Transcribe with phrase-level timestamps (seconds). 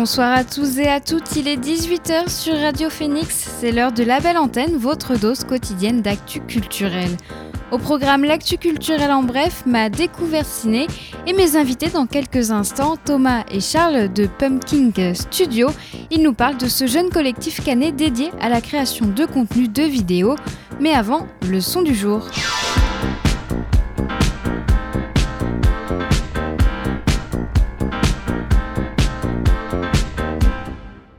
[0.00, 4.02] Bonsoir à tous et à toutes, il est 18h sur Radio Phoenix, c'est l'heure de
[4.02, 7.10] la belle antenne, votre dose quotidienne d'actu culturel.
[7.70, 10.86] Au programme L'actu culturel en bref, ma découverte ciné
[11.26, 15.68] et mes invités dans quelques instants, Thomas et Charles de Pumpkin Studio.
[16.10, 19.82] Ils nous parlent de ce jeune collectif canet dédié à la création de contenu de
[19.82, 20.36] vidéos.
[20.80, 22.26] Mais avant, le son du jour.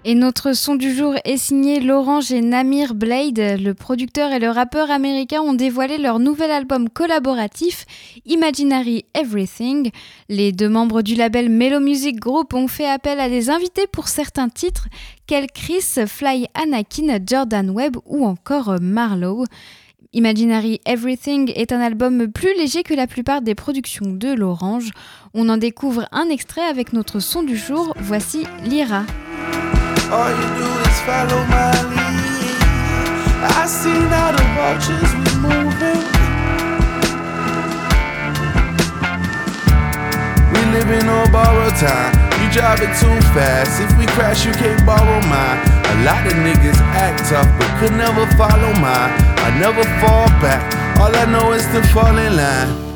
[0.03, 3.37] Et notre son du jour est signé L'Orange et Namir Blade.
[3.37, 7.85] Le producteur et le rappeur américain ont dévoilé leur nouvel album collaboratif
[8.25, 9.91] Imaginary Everything.
[10.27, 14.07] Les deux membres du label Mellow Music Group ont fait appel à des invités pour
[14.07, 14.87] certains titres,
[15.27, 19.45] Kel Chris, Fly Anakin, Jordan Webb ou encore Marlowe.
[20.13, 24.89] Imaginary Everything est un album plus léger que la plupart des productions de l'Orange.
[25.35, 27.93] On en découvre un extrait avec notre son du jour.
[27.99, 29.03] Voici Lyra.
[30.11, 32.59] All you do is follow my lead.
[33.47, 36.03] I seen how the vultures was moving.
[40.51, 42.11] We living on borrowed time.
[42.43, 43.79] You driving too fast.
[43.79, 45.63] If we crash, you can't borrow mine.
[45.79, 49.15] A lot of niggas act tough, but could never follow mine.
[49.39, 50.59] I never fall back.
[50.99, 52.90] All I know is to fall in line.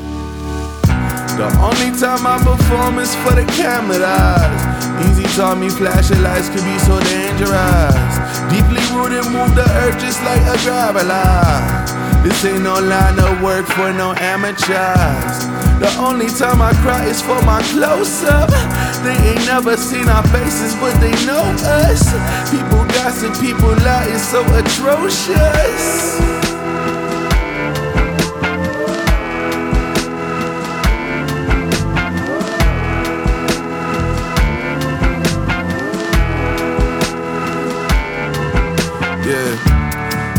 [1.36, 4.56] The only time I perform is for the cameras.
[5.04, 8.16] Easy taught me flashing lights could be so dangerous.
[8.48, 12.24] Deeply rooted, move the earth just like a graveler.
[12.24, 15.44] This ain't no line of work for no amateurs.
[15.76, 18.48] The only time I cry is for my close up.
[19.04, 21.44] They ain't never seen our faces, but they know
[21.84, 22.00] us.
[22.50, 26.35] People gossip, people lie, it's so atrocious.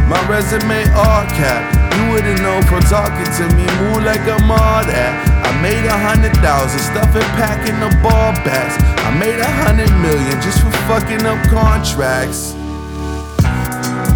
[0.07, 1.67] My resume all cap.
[1.99, 3.67] You wouldn't know from talking to me.
[3.83, 5.11] Move like I'm all that.
[5.43, 8.79] I made a hundred thousand, stuffing packing the ball bats.
[9.03, 12.55] I made a hundred million just for fucking up contracts.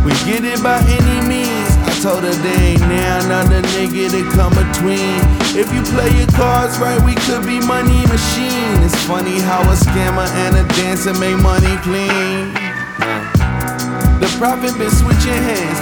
[0.08, 1.72] We get it by any means.
[1.84, 5.20] I told her there ain't now another nigga to come between.
[5.60, 8.80] If you play your cards right, we could be money machine.
[8.80, 12.54] It's funny how a scammer and a dancer make money clean.
[14.22, 15.81] The profit been switching hands.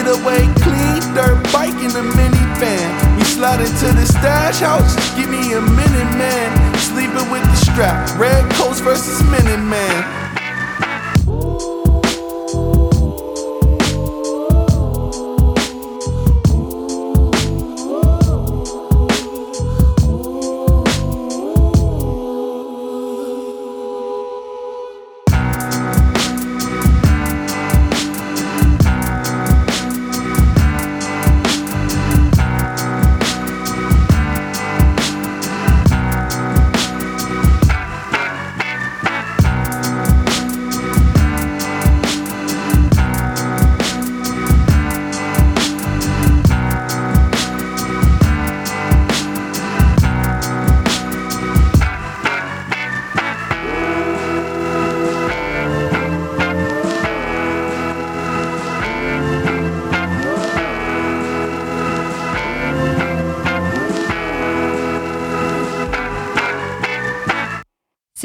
[0.00, 3.18] We get away clean, dirt bike in the minivan.
[3.18, 6.78] We slide into the stash house, give me a minute, man.
[6.78, 10.19] Sleeping with the strap, red coats versus minute man.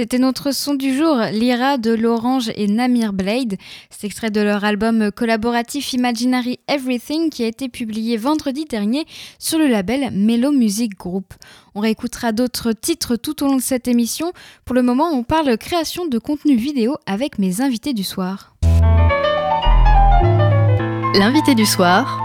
[0.06, 3.56] C'était notre son du jour, Lyra de l'Orange et Namir Blade.
[3.90, 9.08] C'est extrait de leur album collaboratif Imaginary Everything qui a été publié vendredi dernier
[9.40, 11.34] sur le label Mellow Music Group.
[11.74, 14.32] On réécoutera d'autres titres tout au long de cette émission.
[14.64, 18.54] Pour le moment, on parle création de contenu vidéo avec mes invités du soir.
[21.16, 22.22] L'invité du soir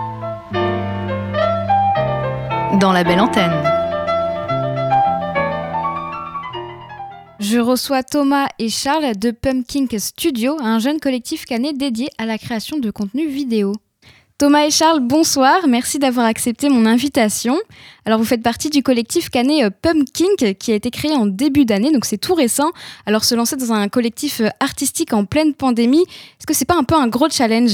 [2.79, 3.70] dans la belle antenne.
[7.41, 12.37] Je reçois Thomas et Charles de Pumpkin Studio, un jeune collectif canet dédié à la
[12.37, 13.73] création de contenu vidéo.
[14.37, 17.59] Thomas et Charles, bonsoir, merci d'avoir accepté mon invitation.
[18.05, 21.65] Alors vous faites partie du collectif canet euh, Pumpkin qui a été créé en début
[21.65, 22.73] d'année, donc c'est tout récent.
[23.07, 26.77] Alors se lancer dans un collectif euh, artistique en pleine pandémie, est-ce que c'est pas
[26.77, 27.73] un peu un gros challenge?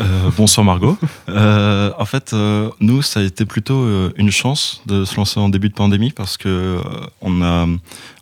[0.00, 0.96] Euh, bonsoir Margot.
[1.28, 3.86] Euh, en fait, euh, nous, ça a été plutôt
[4.16, 6.80] une chance de se lancer en début de pandémie parce que
[7.20, 7.66] on a,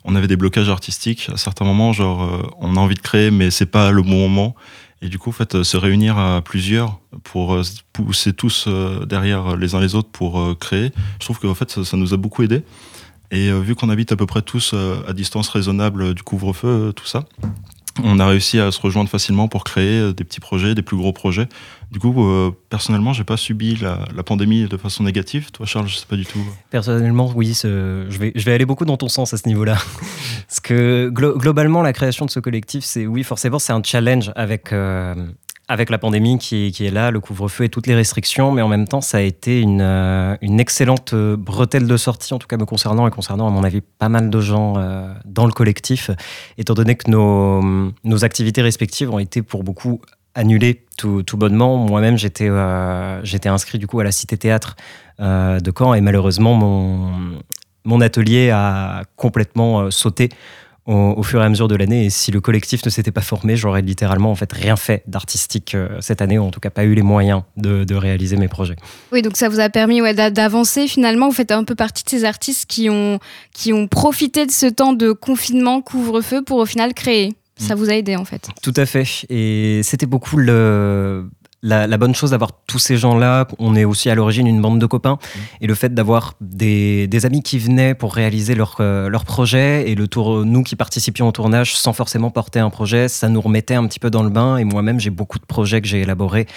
[0.03, 1.93] on avait des blocages artistiques à certains moments.
[1.93, 4.55] Genre, on a envie de créer, mais c'est pas le bon moment.
[5.01, 7.57] Et du coup, en fait, se réunir à plusieurs pour
[7.93, 8.67] pousser tous
[9.07, 12.13] derrière les uns les autres pour créer, je trouve que en fait, ça, ça nous
[12.13, 12.63] a beaucoup aidé.
[13.31, 14.73] Et vu qu'on habite à peu près tous
[15.07, 17.25] à distance raisonnable du couvre-feu, tout ça,
[18.01, 20.97] on a réussi à se rejoindre facilement pour créer euh, des petits projets, des plus
[20.97, 21.47] gros projets.
[21.91, 25.51] Du coup, euh, personnellement, j'ai pas subi la, pandémie de façon négative.
[25.51, 26.43] Toi, Charles, je sais pas du tout.
[26.71, 29.77] Personnellement, oui, je vais, je vais aller beaucoup dans ton sens à ce niveau-là.
[30.47, 34.73] Parce que globalement, la création de ce collectif, c'est oui, forcément, c'est un challenge avec
[34.73, 35.13] euh,
[35.69, 38.87] avec la pandémie qui est, là, le couvre-feu et toutes les restrictions, mais en même
[38.87, 42.65] temps, ça a été une, euh, excellente euh, bretelle de sortie, en tout cas me
[42.65, 46.11] concernant et concernant, à mon avis, pas mal de gens euh, dans le collectif,
[46.57, 47.61] étant donné que nos,
[48.03, 50.01] nos, activités respectives ont été pour beaucoup
[50.35, 51.77] annulées tout, bonnement.
[51.77, 52.49] Moi-même, j'étais
[53.45, 54.75] inscrit du coup à la Cité Théâtre
[55.19, 56.55] de Caen et malheureusement,
[57.85, 60.29] mon atelier a complètement sauté
[60.85, 62.05] au, fur et à mesure de l'année.
[62.05, 65.75] Et si le collectif ne s'était pas formé, j'aurais littéralement en fait rien fait d'artistique
[65.75, 68.75] euh, cette année, ou en tout cas pas eu les moyens de, réaliser mes projets.
[69.11, 71.27] Oui, donc ça vous a permis ouais, d'avancer finalement.
[71.29, 73.19] Vous faites un peu partie de ces artistes qui ont,
[73.53, 77.35] qui ont profité de ce temps de confinement, couvre-feu, pour au final créer.
[77.55, 77.77] Ça mm.
[77.77, 78.49] vous a aidé en fait.
[78.61, 79.05] Tout à fait.
[79.29, 81.29] Et c'était beaucoup le,
[81.63, 84.85] la, bonne chose d'avoir tous ces gens-là, on est aussi à l'origine une bande de
[84.85, 85.39] copains, mmh.
[85.61, 89.95] et le fait d'avoir des, amis qui venaient pour réaliser leur, euh, leur projet, et
[89.95, 93.75] le tour, nous qui participions au tournage sans forcément porter un projet, ça nous remettait
[93.75, 96.47] un petit peu dans le bain, et moi-même j'ai beaucoup de projets que j'ai élaborés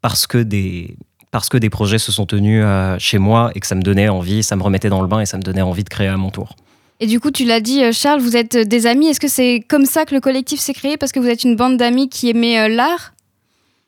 [0.00, 0.96] parce que des,
[1.30, 4.08] parce que des projets se sont tenus euh, chez moi et que ça me donnait
[4.08, 6.16] envie, ça me remettait dans le bain et ça me donnait envie de créer à
[6.16, 6.54] mon tour.
[7.00, 9.08] Et du coup, tu l'as dit, euh, Charles, vous êtes des amis.
[9.08, 10.96] Est-ce que c'est comme ça que le collectif s'est créé?
[10.96, 13.13] Parce que vous êtes une bande d'amis qui aimait l'art?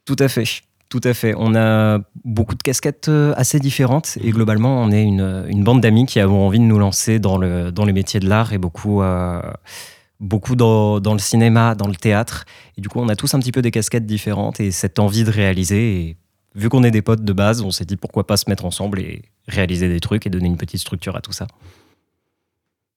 [0.06, 0.44] Tout à fait.
[0.88, 1.35] Tout à fait.
[1.37, 6.06] On a beaucoup de casquettes euh, assez différentes et globalement, on est une, bande d'amis
[6.06, 9.03] qui avons envie de nous lancer dans, le, dans les métiers de l'art et beaucoup,
[9.03, 9.43] euh,
[10.20, 12.44] beaucoup dans, le cinéma, dans le théâtre.
[12.79, 15.25] Et du coup, on a tous un petit peu des casquettes différentes et cette envie
[15.25, 16.00] de réaliser.
[16.00, 16.17] Et
[16.55, 19.00] vu qu'on est des potes de base, on s'est dit pourquoi pas se mettre ensemble
[19.00, 21.49] et réaliser des trucs et donner une petite structure à tout ça.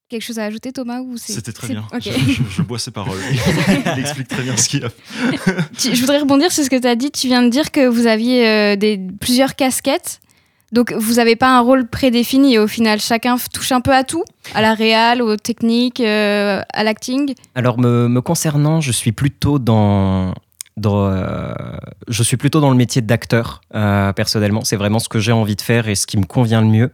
[0.10, 1.86] Quelque chose à ajouter, Thomas ou C'était très bien.
[2.00, 3.20] Je, bois ses paroles.
[3.96, 4.90] Il explique très bien ce qu'il a.
[5.78, 7.12] je voudrais rebondir sur ce que tu as dit.
[7.12, 10.20] Tu viens de dire que vous aviez euh, des, plusieurs casquettes.
[10.72, 12.58] Donc, vous n'avez pas un rôle prédéfini.
[12.58, 14.24] Au final, chacun touche un peu à tout
[14.56, 20.34] À la réal, aux techniques, euh, à l'acting Alors, me, concernant, je suis plutôt dans,
[20.88, 21.54] euh,
[22.08, 24.64] je suis plutôt dans le métier d'acteur, personnellement.
[24.64, 26.92] C'est vraiment ce que j'ai envie de faire et ce qui me convient le mieux.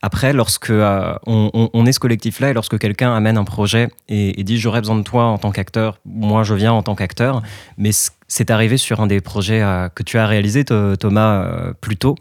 [0.00, 4.56] Après, lorsque euh, on, est ce collectif-là et lorsque quelqu'un amène un projet et, dit
[4.58, 7.42] j'aurais besoin de toi en tant qu'acteur, moi je viens en tant qu'acteur,
[7.78, 7.90] mais
[8.28, 12.14] c'est arrivé sur un des projets euh, que tu as réalisé, Thomas, euh, plus tôt.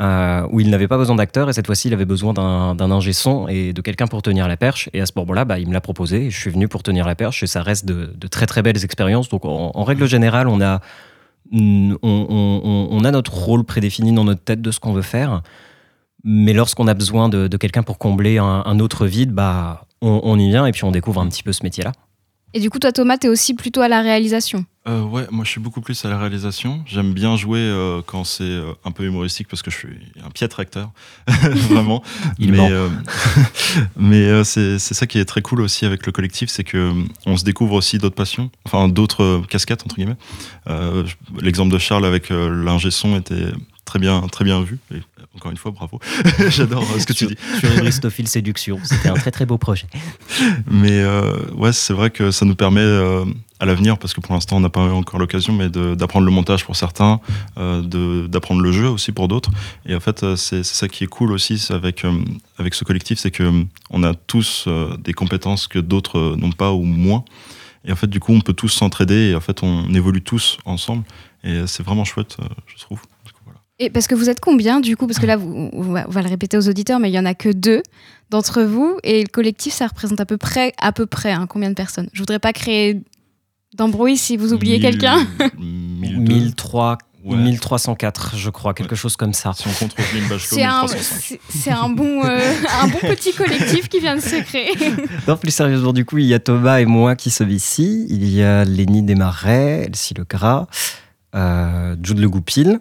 [0.00, 3.46] Où il n'avait pas besoin d'acteur et cette fois-ci il avait besoin d'un ingé son
[3.48, 4.88] et de quelqu'un pour tenir la perche.
[4.92, 7.06] Et à ce moment-là, bah, il me l'a proposé et je suis venu pour tenir
[7.06, 9.28] la perche et ça reste de, très très belles expériences.
[9.28, 10.80] Donc en, règle générale, on a,
[11.52, 15.42] on, on, a notre rôle prédéfini dans notre tête de ce qu'on veut faire.
[16.24, 20.66] Mais lorsqu'on a besoin de, quelqu'un pour combler un, autre vide, bah, on, y vient
[20.66, 21.92] et puis on découvre un petit peu ce métier-là.
[22.54, 24.64] Et du coup, toi, Thomas, tu es aussi plutôt à la réalisation?
[24.88, 26.82] Euh, Ouais, moi je suis beaucoup plus à la réalisation.
[26.86, 30.30] J'aime bien jouer euh, quand c'est euh, un peu humoristique parce que je suis un
[30.30, 30.90] piètre acteur,
[31.28, 32.02] vraiment.
[32.38, 32.70] Il mais
[33.96, 36.92] mais c'est ça qui est très cool aussi avec le collectif, c'est que
[37.26, 40.16] on se découvre aussi d'autres passions, enfin d'autres casquettes entre guillemets.
[41.40, 43.52] L'exemple de Charles avec l'ingé son était
[43.84, 44.78] très bien, très bien vu.
[44.94, 45.00] Et
[45.36, 45.98] encore une fois, bravo.
[46.48, 47.36] J'adore euh, ce que tu dis.
[47.58, 49.86] Sur Aristophile Séduction, c'était un très très beau projet.
[50.70, 53.24] Mais euh, ouais, c'est vrai que ça nous permet euh,
[53.60, 56.64] à l'avenir, parce que pour l'instant on n'a pas encore l'occasion, mais d'apprendre le montage
[56.64, 57.20] pour certains,
[57.56, 59.50] d'apprendre le jeu aussi pour d'autres.
[59.86, 62.04] Et en fait, c'est ça qui est cool aussi avec,
[62.58, 64.66] avec ce collectif, c'est qu'on on a tous
[64.98, 67.24] des compétences que d'autres n'ont pas ou moins.
[67.84, 70.56] Et en fait, du coup, on peut tous s'entraider et en fait, on évolue tous
[70.64, 71.04] ensemble.
[71.44, 73.00] Et c'est vraiment chouette, je trouve.
[73.78, 75.06] Et parce que vous êtes combien du coup?
[75.06, 77.50] Parce que là, on va le répéter aux auditeurs, mais il y en a que
[77.50, 77.82] deux
[78.30, 78.98] d'entre vous.
[79.02, 82.08] Et le collectif, ça représente à peu près, à peu près hein, combien de personnes?
[82.12, 83.02] Je voudrais pas créer
[83.74, 85.26] d'embrouille si vous oubliez quelqu'un.
[85.58, 89.52] 1003 1304, je crois, quelque chose comme ça.
[89.54, 89.94] Si on compte
[90.38, 90.84] C'est un,
[91.48, 92.38] c'est un, bon, euh,
[92.82, 94.74] un bon petit collectif qui vient de se créer.
[95.26, 98.06] Non, plus sérieusement, du coup, il y a Thomas et moi qui sommes ici.
[98.10, 100.66] Il y a Lénie Desmarais, Elsie Legras,
[101.34, 102.80] euh, Jude Le Goupil,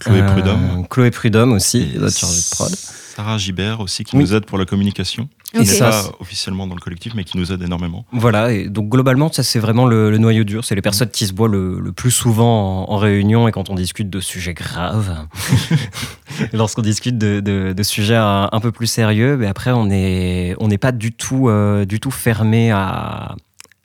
[0.00, 0.86] Chloé Prudhomme.
[0.88, 2.74] Chloé Prudhomme aussi, notre chargée de prod.
[3.16, 5.28] Sarah Gibert aussi, qui nous aide pour la communication.
[5.52, 5.66] qui Ok.
[5.66, 8.04] n'est pas officiellement dans le collectif, mais qui nous aide énormément.
[8.12, 10.64] Voilà, et donc globalement, ça c'est vraiment le, le noyau dur.
[10.64, 13.68] C'est les personnes qui se voient le, le plus souvent en, en réunion et quand
[13.68, 15.14] on discute de sujets graves.
[16.52, 20.54] Lorsqu'on discute de, de- de sujets un, un peu plus sérieux, mais après on n'est
[20.58, 23.34] on n'est pas du tout, euh, du tout fermé à,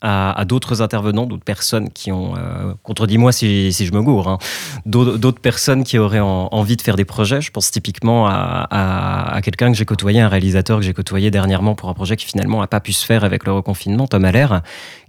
[0.01, 4.37] à, d'autres intervenants, d'autres personnes qui ont, euh, contredis-moi si, si je me gourre, hein,
[4.85, 7.41] d'autres personnes qui auraient en- envie de faire des projets.
[7.41, 11.31] Je pense typiquement à, à- à quelqu'un que j'ai côtoyé, un réalisateur que j'ai côtoyé
[11.31, 14.25] dernièrement pour un projet qui finalement n'a pas pu se faire avec le reconfinement, Tom
[14.25, 14.61] Allaire,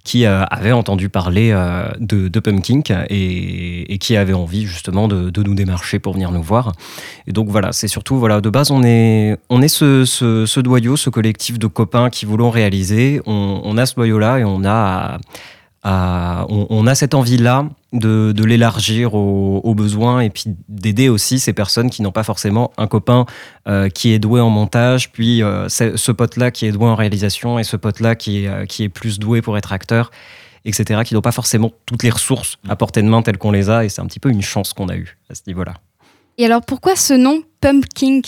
[0.06, 5.42] qui euh, avait entendu parler euh, de, de Pumpkin et, qui avait envie justement de,
[5.42, 6.74] nous démarcher pour venir nous voir.
[7.26, 10.60] Et donc voilà, c'est surtout, voilà, de base, on est, on est ce, ce, ce
[10.60, 13.20] doyau, ce collectif de copains qui voulons réaliser.
[13.26, 15.18] On, a ce doyau-là et on a,
[15.86, 21.38] on, on a cette envie-là de, de l'élargir aux, aux besoins et puis d'aider aussi
[21.38, 23.26] ces personnes qui n'ont pas forcément un copain
[23.68, 27.58] euh, qui est doué en montage, puis euh, ce pote-là qui est doué en réalisation
[27.58, 30.10] et ce pote-là qui est, euh, qui est plus doué pour être acteur,
[30.64, 33.70] etc., qui n'ont pas forcément toutes les ressources à portée de main telles qu'on les
[33.70, 35.74] a et c'est un petit peu une chance qu'on a eue à ce niveau-là.
[36.38, 38.20] Et alors pourquoi ce nom Pumpkin?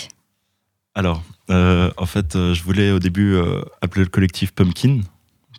[0.95, 5.01] Alors, euh, en fait, euh, je voulais au début euh, appeler le collectif Pumpkin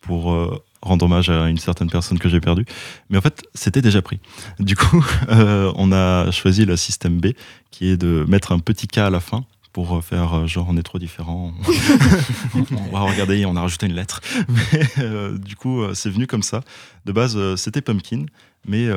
[0.01, 0.61] pour euh,
[0.99, 2.65] rendre hommage à une certaine personne que j'ai perdue.
[3.09, 4.19] Mais en fait, c'était déjà pris.
[4.59, 7.27] Du coup, euh, on a choisi le système B,
[7.71, 10.77] qui est de mettre un petit K à la fin pour faire euh, genre on
[10.77, 11.53] est trop différents.
[12.53, 14.21] on va regarder, on a rajouté une lettre.
[14.49, 16.61] Mais euh, du coup, c'est venu comme ça.
[17.05, 18.25] De base, c'était Pumpkin,
[18.65, 18.87] mais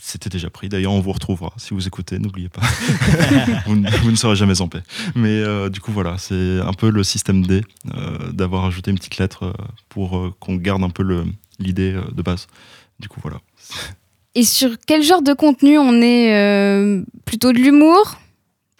[0.00, 0.68] c'était déjà pris.
[0.68, 1.52] D'ailleurs, on vous retrouvera.
[1.56, 2.62] Si vous écoutez, n'oubliez pas.
[3.66, 4.82] vous, ne- vous ne serez jamais en paix.
[5.14, 7.62] Mais euh, du coup, voilà, c'est un peu le système D
[7.94, 9.52] euh, d'avoir ajouté une petite lettre euh,
[9.88, 11.24] pour euh, qu'on garde un peu le-
[11.58, 12.46] l'idée euh, de base.
[13.00, 13.38] Du coup, voilà.
[14.34, 18.18] Et sur quel genre de contenu on est euh, Plutôt de l'humour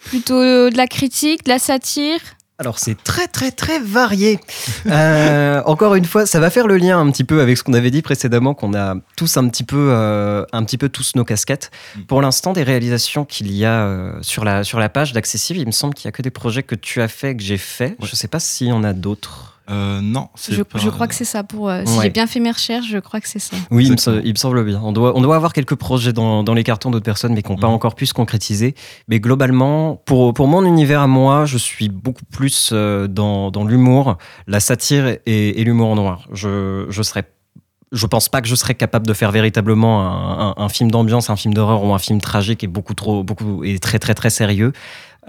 [0.05, 2.19] Plutôt de la critique, de la satire?
[2.59, 4.37] Alors c'est très très très varié.
[4.85, 7.73] Euh, encore une fois, ça va faire le lien un petit peu avec ce qu'on
[7.73, 11.23] avait dit précédemment, qu'on a tous un petit peu, euh, un petit peu tous nos
[11.23, 11.71] casquettes.
[11.95, 12.01] Mm.
[12.01, 15.67] Pour l'instant, des réalisations qu'il y a euh, sur la sur la page d'accessible, il
[15.67, 17.95] me semble qu'il y a que des projets que tu as fait, que j'ai fait.
[17.99, 18.07] Ouais.
[18.07, 19.58] Je sais pas s'il y en a d'autres.
[19.69, 21.43] Euh, non, c'est je, pas- je crois que c'est ça.
[21.43, 22.05] Pour, euh, Si Ouais.
[22.05, 23.55] j'ai bien fait mes recherches, je crois que c'est ça.
[23.69, 24.81] Oui, il me, il semble bien.
[24.83, 27.51] On doit, on doit avoir quelques projets dans, dans les cartons d'autres personnes, mais qui
[27.51, 27.73] n'ont pas Mhm.
[27.73, 28.73] encore pu se concrétiser.
[29.07, 33.63] Mais globalement, pour, pour mon univers à moi, je suis beaucoup plus euh, dans, dans
[33.63, 36.27] l'humour, la satire et, et l'humour noir.
[36.33, 37.25] Je, je serais.
[37.91, 41.31] Je pense pas que je serais capable de faire véritablement un, un- un film d'ambiance,
[41.31, 44.29] un film d'horreur ou un film tragique et beaucoup trop, beaucoup et très très très
[44.29, 44.73] sérieux.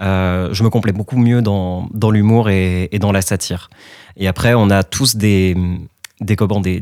[0.01, 3.69] Euh, je me complais beaucoup mieux dans, l'humour et, dans la satire.
[4.17, 5.55] Et après, on a tous des,
[6.19, 6.35] des,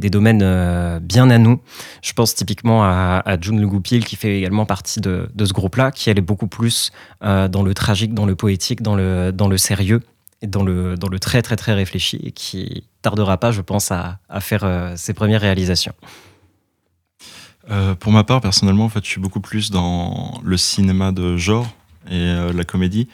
[0.10, 1.62] domaines euh, bien à nous.
[2.02, 5.92] Je pense typiquement à, à June Le Goupil, qui fait également partie de, ce groupe-là,
[5.92, 6.92] qui elle est beaucoup plus
[7.24, 10.02] euh, dans le tragique, dans le poétique, dans le, sérieux,
[10.42, 14.40] et dans le, très très très réfléchi, et qui tardera pas, je pense, à, à
[14.40, 15.94] faire ses premières réalisations.
[18.00, 21.68] Pour ma part, personnellement, en fait, je suis beaucoup plus dans le cinéma de genre
[22.10, 23.08] et euh, la comédie.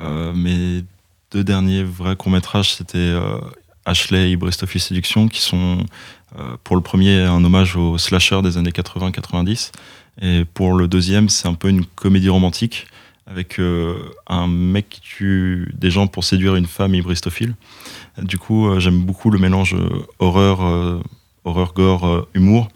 [0.00, 0.84] Euh, mes
[1.30, 3.38] deux derniers vrais courts-métrages, c'était euh,
[3.84, 5.84] Ashley et Bristophile Séduction, qui sont,
[6.64, 9.72] pour le premier, un hommage aux slashers des années 80-90.
[10.22, 12.86] Et pour le deuxième, c'est un peu une comédie romantique
[13.26, 13.60] avec
[14.26, 17.54] un mec qui tue des gens pour séduire une femme hybristophile.
[18.18, 19.76] Du coup, j'aime beaucoup le mélange
[20.18, 20.60] horreur,
[21.44, 22.68] horreur, gore, humour.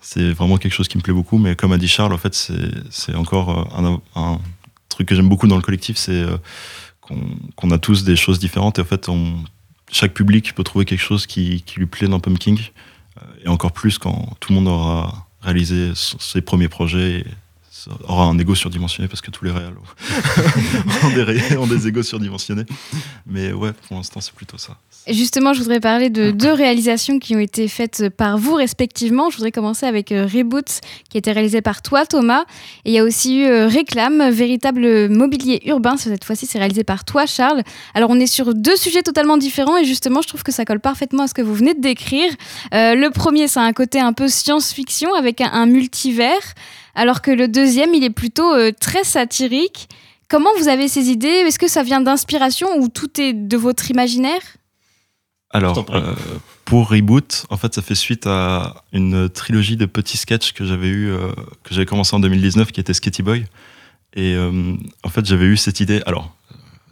[0.00, 2.50] C'est vraiment quelque chose qui me plaît beaucoup, mais comme a dit Charles, en fait,
[2.90, 3.68] c'est encore
[4.14, 4.38] un
[4.96, 6.38] truc que j'aime beaucoup dans le collectif, c'est euh,
[7.00, 8.78] qu'on a tous des choses différentes.
[8.78, 9.44] Et en fait, on,
[9.92, 13.98] chaque public peut trouver quelque chose qui, lui plaît dans Pumpkin, euh, et encore plus
[13.98, 17.24] quand tout le monde aura réalisé ses premiers projets
[18.08, 19.74] aura un ego surdimensionné parce que tous les réels
[21.04, 22.64] ont, des, ré- ont des égos surdimensionnés.
[23.26, 24.76] Mais ouais, pour l'instant, c'est plutôt ça.
[25.08, 29.30] Justement, je voudrais parler de deux réalisations qui ont été faites par vous respectivement.
[29.30, 32.44] Je voudrais commencer avec euh, Reboot, qui a été réalisé par toi, Thomas.
[32.84, 35.96] Et il y a aussi eu euh, Réclame, véritable mobilier urbain.
[35.96, 37.62] Cette fois-ci, c'est réalisé par toi, Charles.
[37.94, 40.80] Alors, on est sur deux sujets totalement différents et justement, je trouve que ça colle
[40.80, 42.32] parfaitement à ce que vous venez de décrire.
[42.74, 46.32] Euh, le premier, c'est un côté un peu science-fiction avec un, un multivers,
[46.96, 49.88] alors que le deuxième, il est plutôt euh, très satirique.
[50.28, 51.28] Comment vous avez ces idées?
[51.28, 54.42] Est-ce que ça vient d'inspiration ou tout est de votre imaginaire?
[55.50, 56.14] Alors, euh,
[56.64, 60.88] pour Reboot, en fait, ça fait suite à une trilogie de petits sketchs que j'avais
[60.88, 63.46] eu, euh, que j'avais commencé en 2019, qui était Sketty Boy.
[64.14, 64.74] Et euh,
[65.04, 66.02] en fait, j'avais eu cette idée.
[66.06, 66.36] Alors,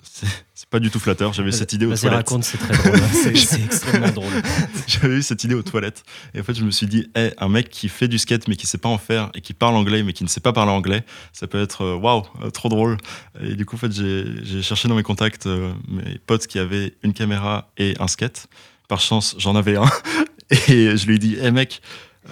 [0.02, 0.28] c'est
[0.74, 1.32] pas du tout flatteur.
[1.32, 2.28] J'avais cette idée aux Vas-y, toilettes.
[2.28, 2.98] raconte, c'est très drôle.
[3.12, 4.32] C'est extrêmement drôle.
[4.88, 6.02] J'avais eu cette idée aux toilettes.
[6.34, 8.56] Et en fait, je me suis dit, hey, un mec qui fait du skate mais
[8.56, 10.72] qui sait pas en faire et qui parle anglais mais qui ne sait pas parler
[10.72, 12.96] anglais, ça peut être euh, waouh, euh, trop drôle.
[13.40, 16.58] Et du coup, en fait, j'ai j'ai cherché dans mes contacts euh, mes potes qui
[16.58, 18.48] avaient une caméra et un skate.
[18.88, 19.88] Par chance, j'en avais un.
[20.68, 21.80] Et je lui ai dit, hey mec,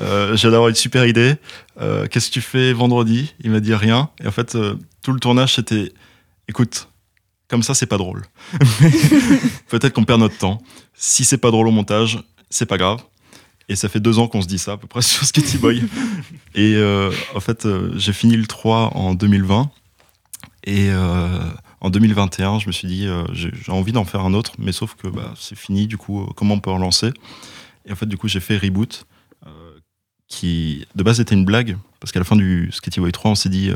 [0.00, 1.36] euh, j'ai d'avoir une super idée.
[1.80, 3.34] Euh, Qu'est-ce que tu fais vendredi?
[3.40, 4.10] Il m'a dit rien.
[4.22, 5.92] Et en fait, euh, tout le tournage, c'était,
[6.48, 6.88] écoute,
[7.52, 8.22] comme ça, c'est pas drôle.
[9.68, 10.62] Peut-être qu'on perd notre temps.
[10.94, 12.18] Si c'est pas drôle au montage,
[12.48, 13.02] c'est pas grave.
[13.68, 15.82] Et ça fait deux ans qu'on se dit ça à peu près sur Sketty Boy.
[16.54, 19.70] et euh, en fait, euh, j'ai fini le 3 en 2020.
[20.64, 21.28] Et euh,
[21.82, 25.08] en 2021, je me suis dit, j'ai envie d'en faire un autre, mais sauf que
[25.08, 27.12] bah, c'est fini, du coup, comment on peut relancer
[27.84, 29.04] Et en fait, du coup, j'ai fait Reboot,
[30.26, 33.34] qui de base était une blague, parce qu'à la fin du Sketty Boy 3, on
[33.34, 33.70] s'est dit,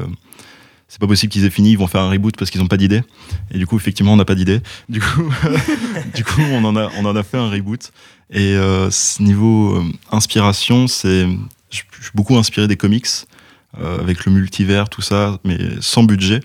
[0.89, 2.77] c'est pas possible qu'ils aient fini, ils vont faire un reboot parce qu'ils n'ont pas
[2.77, 3.03] d'idée.
[3.51, 4.61] Et du coup, effectivement, on n'a pas d'idée.
[4.89, 5.33] Du coup,
[6.15, 7.93] du coup on, en a, on en a fait un reboot.
[8.31, 11.27] Et euh, ce niveau euh, inspiration, c'est.
[11.71, 13.09] Je suis beaucoup inspiré des comics,
[13.79, 16.41] euh, avec le multivers, tout ça, mais sans budget.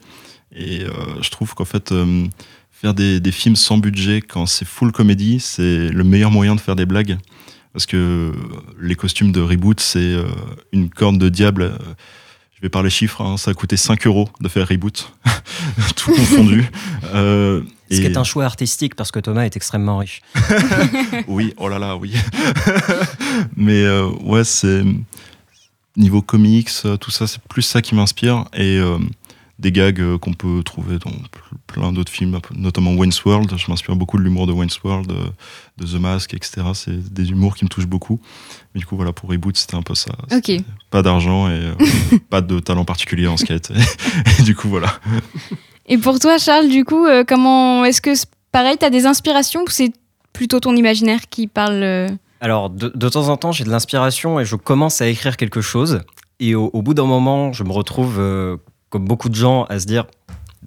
[0.56, 1.94] Et euh, je trouve qu'en fait,
[2.72, 6.76] faire des, films sans budget, quand c'est full comédie, c'est le meilleur moyen de faire
[6.76, 7.18] des blagues.
[7.74, 8.34] Parce que
[8.82, 10.16] les costumes de reboot, c'est
[10.74, 11.78] une corne de diable.
[12.62, 15.12] Je vais par les chiffres, hein, ça a coûté 5 euros de faire reboot,
[15.96, 16.70] tout confondu.
[17.14, 20.22] Euh, Ce qui est un choix artistique parce que Thomas est extrêmement riche.
[21.28, 22.14] oui, oh là là, oui.
[23.58, 24.84] Mais euh, ouais, c'est
[25.98, 28.80] niveau comics, euh, tout ça, c'est plus ça qui m'inspire et
[29.62, 31.22] des gags euh, qu'on peut trouver dans pl-
[31.68, 33.54] plein d'autres films, notamment Wayne's World.
[33.56, 35.26] Je m'inspire beaucoup de l'humour de Wayne's World, euh,
[35.78, 36.62] de The Mask, etc.
[36.74, 38.20] C'est des humours qui me touchent beaucoup.
[38.74, 40.12] Mais du coup, voilà, pour Reboot, c'était un peu ça.
[40.32, 40.42] Ok.
[40.48, 41.74] C'était Pas d'argent et euh,
[42.30, 43.72] pas de talent particulier en skate.
[44.40, 44.94] Et, du coup, voilà.
[45.86, 48.12] Et pour toi, Charles, du coup, euh, comment est-ce que
[48.52, 49.94] pareil, t'as des inspirations ou c'est
[50.34, 52.08] plutôt ton imaginaire qui parle euh,
[52.40, 55.62] Alors, de, de temps en temps, j'ai de l'inspiration et je commence à écrire quelque
[55.62, 56.02] chose.
[56.40, 58.58] Et au, au bout d'un moment, je me retrouve, euh,
[58.92, 60.06] comme beaucoup de gens, à se dire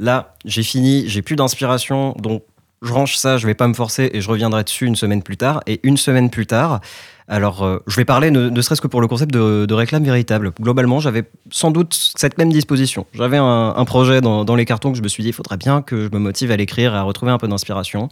[0.01, 2.43] là, j'ai fini, j'ai plus d'inspiration, donc
[2.83, 5.37] je range ça, je vais pas me forcer et je reviendrai dessus une semaine plus
[5.37, 5.63] tard.
[5.67, 6.81] Et une semaine plus tard,
[7.29, 10.53] alors euh, je vais parler ne, serait-ce que pour le concept de, de réclame véritable.
[10.61, 13.07] Globalement, j'avais sans doute cette même disposition.
[13.15, 15.57] J'avais un, un projet dans, dans les cartons que je me suis dit il faudrait
[15.57, 18.09] bien que je me motive à l'écrire et à retrouver un peu d'inspiration.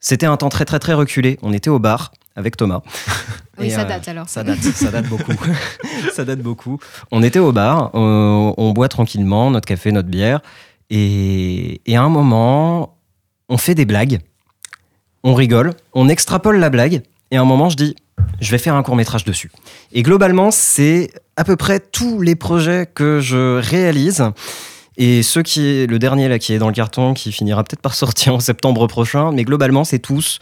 [0.00, 1.38] C'était un temps très très très reculé.
[1.42, 2.80] On était au bar avec Thomas.
[3.58, 4.28] Oui, Et, ça euh, date alors.
[4.28, 5.32] Ça date, ça date beaucoup.
[6.12, 6.78] ça date beaucoup.
[7.10, 10.40] On était au bar, on, on boit tranquillement notre café, notre bière,
[10.90, 12.96] et, et à un moment,
[13.48, 14.20] on fait des blagues,
[15.22, 17.96] on rigole, on extrapole la blague, et à un moment, je dis,
[18.40, 19.50] je vais faire un court métrage dessus.
[19.92, 24.24] Et globalement, c'est à peu près tous les projets que je réalise.
[24.96, 27.80] Et ce qui est le dernier là qui est dans le carton, qui finira peut-être
[27.80, 30.38] par sortir en septembre prochain, mais globalement, c'est tous.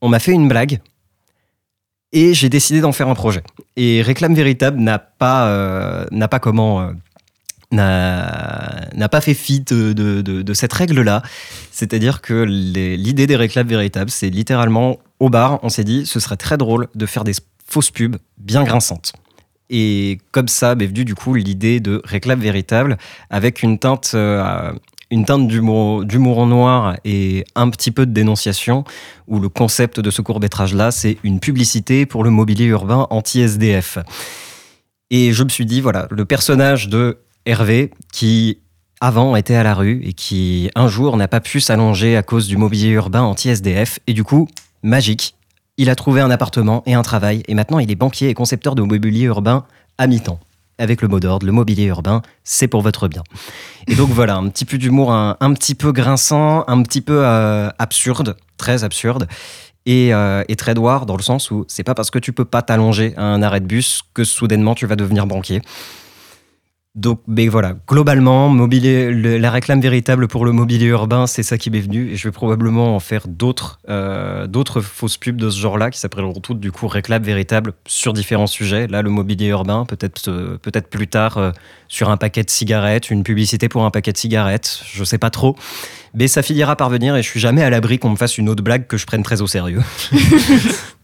[0.00, 0.80] On m'a fait une blague,
[2.14, 3.42] et j'ai décidé d'en faire un projet.
[3.76, 6.92] Et Réclame Véritable n'a pas, euh, pas comment, euh,
[7.72, 11.22] n'a, pas fait fi de, de- cette règle-là.
[11.72, 16.36] C'est-à-dire que l'idée des Réclames Véritables, c'est littéralement au bar, on s'est dit, ce serait
[16.36, 17.32] très drôle de faire des
[17.66, 19.12] fausses pubs bien grinçantes.
[19.70, 22.96] Et comme ça, m'est venue du coup l'idée de Réclame Véritable
[23.30, 24.72] avec une teinte, euh,
[25.10, 28.84] une teinte d'humour, noir et un petit peu de dénonciation
[29.26, 33.98] où le concept de ce court-métrage-là, c'est une publicité pour le mobilier urbain anti-SDF.
[35.10, 38.58] Et je me suis dit, voilà, le personnage de Hervé, qui
[39.00, 42.48] avant était à la rue et qui un jour n'a pas pu s'allonger à cause
[42.48, 44.48] du mobilier urbain anti-SDF, et du coup,
[44.82, 45.34] magique,
[45.76, 48.74] il a trouvé un appartement et un travail, et maintenant il est banquier et concepteur
[48.74, 49.66] de mobilier urbain
[49.98, 50.40] à mi-temps.
[50.78, 53.22] Avec le mot d'ordre, le mobilier urbain, c'est pour votre bien.
[53.86, 57.24] Et donc voilà, un petit peu d'humour, un, un petit peu grinçant, un petit peu
[57.24, 59.28] euh, absurde, très absurde,
[59.86, 62.62] et, euh, très noir dans le sens où c'est pas parce que tu peux pas
[62.62, 65.62] t'allonger à un arrêt de bus que soudainement tu vas devenir banquier.
[66.94, 71.58] Donc, mais voilà, globalement, mobilier, le- la réclame véritable pour le mobilier urbain, c'est ça
[71.58, 72.12] qui m'est venu.
[72.12, 75.98] Et je vais probablement en faire d'autres euh, d'autres fausses pubs de ce genre-là qui
[75.98, 78.86] s'appelleront toutes du coup réclame véritable sur différents sujets.
[78.86, 81.50] Là, le mobilier urbain, peut-être euh, peut-être plus tard euh,
[81.88, 85.30] sur un paquet de cigarettes, une publicité pour un paquet de cigarettes, je sais pas
[85.30, 85.56] trop.
[86.14, 88.48] Mais ça finira par venir et je suis jamais à l'abri qu'on me fasse une
[88.48, 89.82] autre blague que je prenne très au sérieux.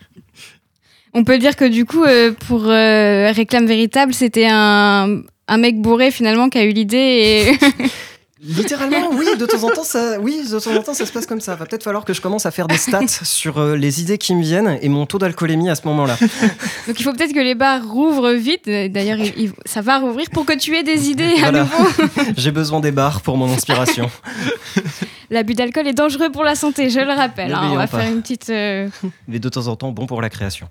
[1.14, 5.80] On peut dire que du coup, euh, pour euh, Réclame Véritable, c'était un, un mec
[5.80, 7.58] bourré finalement qui a eu l'idée et.
[8.42, 11.26] Littéralement, oui, de temps en temps, ça, oui, de temps en temps, ça se passe
[11.26, 11.56] comme ça.
[11.56, 14.34] Va peut-être falloir que je commence à faire des stats sur euh, les idées qui
[14.34, 16.16] me viennent et mon taux d'alcoolémie à ce moment-là.
[16.86, 18.64] Donc il faut peut-être que les bars rouvrent vite.
[18.64, 21.84] D'ailleurs, il- il- ça va rouvrir pour que tu aies des idées à nouveau.
[22.38, 24.10] J'ai besoin des bars pour mon inspiration.
[25.28, 27.52] L'abus d'alcool est dangereux pour la santé, je le rappelle.
[27.52, 27.68] hein.
[27.72, 27.98] on va pas.
[28.00, 28.48] faire une petite.
[28.48, 28.88] euh,
[29.28, 30.66] Mais de temps en temps, bon pour la création.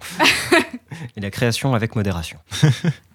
[1.15, 2.37] Et la création avec modération.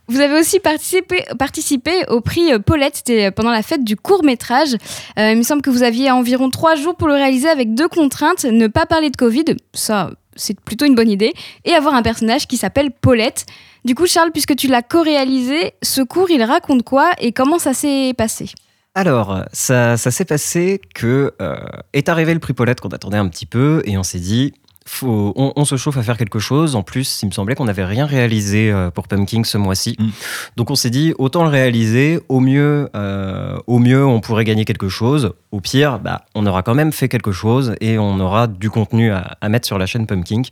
[0.08, 4.74] Vous avez aussi participé, au prix euh, Paulette, c'était pendant la fête du court métrage.
[5.18, 7.88] Euh, il me semble que vous aviez environ trois jours pour le réaliser avec deux
[7.88, 11.32] contraintes ne pas parler de Covid, ça c'est plutôt une bonne idée,
[11.64, 13.46] et avoir un personnage qui s'appelle Paulette.
[13.84, 17.72] Du coup, Charles, puisque tu l'as co-réalisé, ce cours il raconte quoi et comment ça
[17.72, 18.50] s'est passé?
[18.96, 21.56] Alors, ça, s'est passé que euh,
[21.92, 24.52] est arrivé le prix Paulette qu'on attendait un petit peu et on s'est dit,
[24.86, 26.76] faut, on, on se chauffe à faire quelque chose.
[26.76, 29.96] En plus, il me semblait qu'on n'avait rien réalisé euh, pour Pumpkin ce mois-ci.
[29.98, 30.08] Mm.
[30.56, 32.20] Donc on s'est dit, autant le réaliser.
[32.28, 35.32] Au mieux, euh, au mieux, on pourrait gagner quelque chose.
[35.52, 39.10] Au pire, bah, on aura quand même fait quelque chose et on aura du contenu
[39.10, 40.42] à, à mettre sur la chaîne Pumpkin.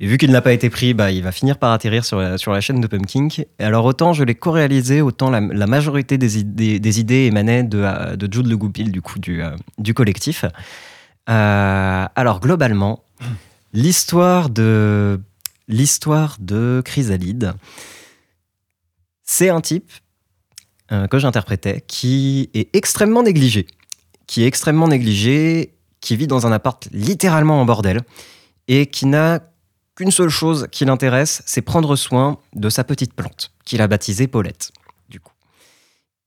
[0.00, 2.36] Et vu qu'il n'a pas été pris, bah, il va finir par atterrir sur la,
[2.36, 3.28] sur la chaîne de Pumpkin.
[3.60, 7.62] Et alors autant je l'ai co-réalisé, autant la, la majorité des idées, des idées émanaient
[7.62, 10.44] de, euh, de Jude Le Goupil, du coup, du, euh, du collectif.
[11.30, 13.04] Euh, alors globalement,
[13.72, 15.20] l'histoire de
[15.68, 17.54] l'histoire de Chrysalide,
[19.22, 19.90] c'est un type
[20.90, 23.66] euh, que j'interprétais qui est extrêmement négligé,
[24.26, 28.02] qui est extrêmement négligé, qui vit dans un appart littéralement en bordel
[28.68, 29.40] et qui n'a
[29.94, 34.26] qu'une seule chose qui l'intéresse, c'est prendre soin de sa petite plante, qu'il a baptisée
[34.26, 34.72] Paulette,
[35.08, 35.32] du coup.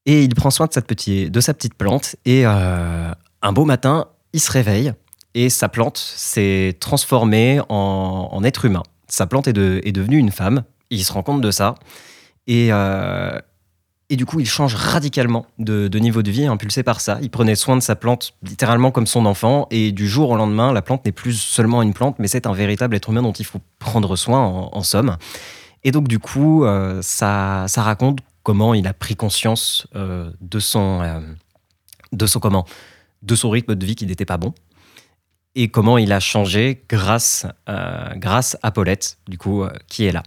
[0.05, 3.65] Et il prend soin de, cette petite, de sa petite plante, et euh, un beau
[3.65, 4.93] matin, il se réveille,
[5.35, 8.83] et sa plante s'est transformée en, être humain.
[9.07, 11.75] Sa plante est, de- est devenue une femme, il se rend compte de ça,
[12.47, 13.37] et, euh,
[14.09, 17.19] et du coup, il change radicalement de, niveau de vie, impulsé par ça.
[17.21, 20.71] Il prenait soin de sa plante littéralement comme son enfant, et du jour au lendemain,
[20.71, 23.45] la plante n'est plus seulement une plante, mais c'est un véritable être humain dont il
[23.45, 25.17] faut prendre soin, en, somme.
[25.83, 30.59] Et donc, du coup, euh, ça, ça raconte comment il a pris conscience euh, de
[30.59, 31.01] son,
[32.13, 32.65] de son comment,
[33.21, 34.53] de son rythme de vie qui n'était pas bon,
[35.55, 40.11] et comment il a changé grâce, euh, grâce à Paulette, du coup, euh, qui est
[40.11, 40.23] là.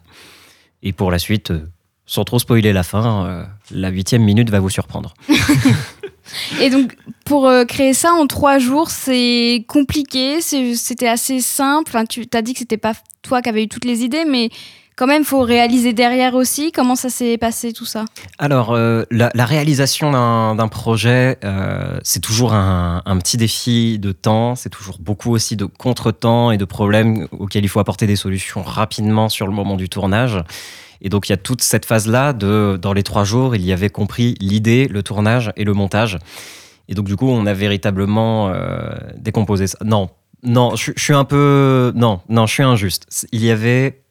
[0.83, 1.69] Et pour la suite, euh,
[2.07, 5.13] sans trop spoiler la fin, la huitième minute va vous surprendre.
[6.61, 11.91] Et donc, pour créer ça en trois jours, c'est compliqué, c'était assez simple.
[11.91, 14.49] Enfin, tu as dit que c'était pas toi qui avais eu toutes les idées, mais
[14.99, 16.73] quand même, faut réaliser derrière aussi.
[16.73, 18.05] Comment ça s'est passé tout ça?
[18.39, 24.57] Alors, euh, la, réalisation d'un projet, euh, c'est toujours un, un petit défi de temps,
[24.57, 28.61] c'est toujours beaucoup aussi de contretemps et de problèmes auxquels il faut apporter des solutions
[28.63, 30.43] rapidement sur le moment du tournage.
[31.01, 33.73] Et donc, il y a toute cette phase-là de, dans les trois jours, il y
[33.73, 36.19] avait compris l'idée, le tournage et le montage.
[36.89, 39.79] Et donc, du coup, on a véritablement euh, décomposé ça.
[39.85, 40.11] Non,
[40.43, 41.93] non, je, je suis un peu.
[41.95, 43.07] Non, non, je suis injuste.
[43.31, 44.03] Il y avait.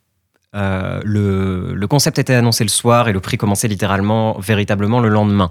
[0.57, 5.49] Euh, le, concept était annoncé le soir et le prix commençait littéralement, véritablement le lendemain.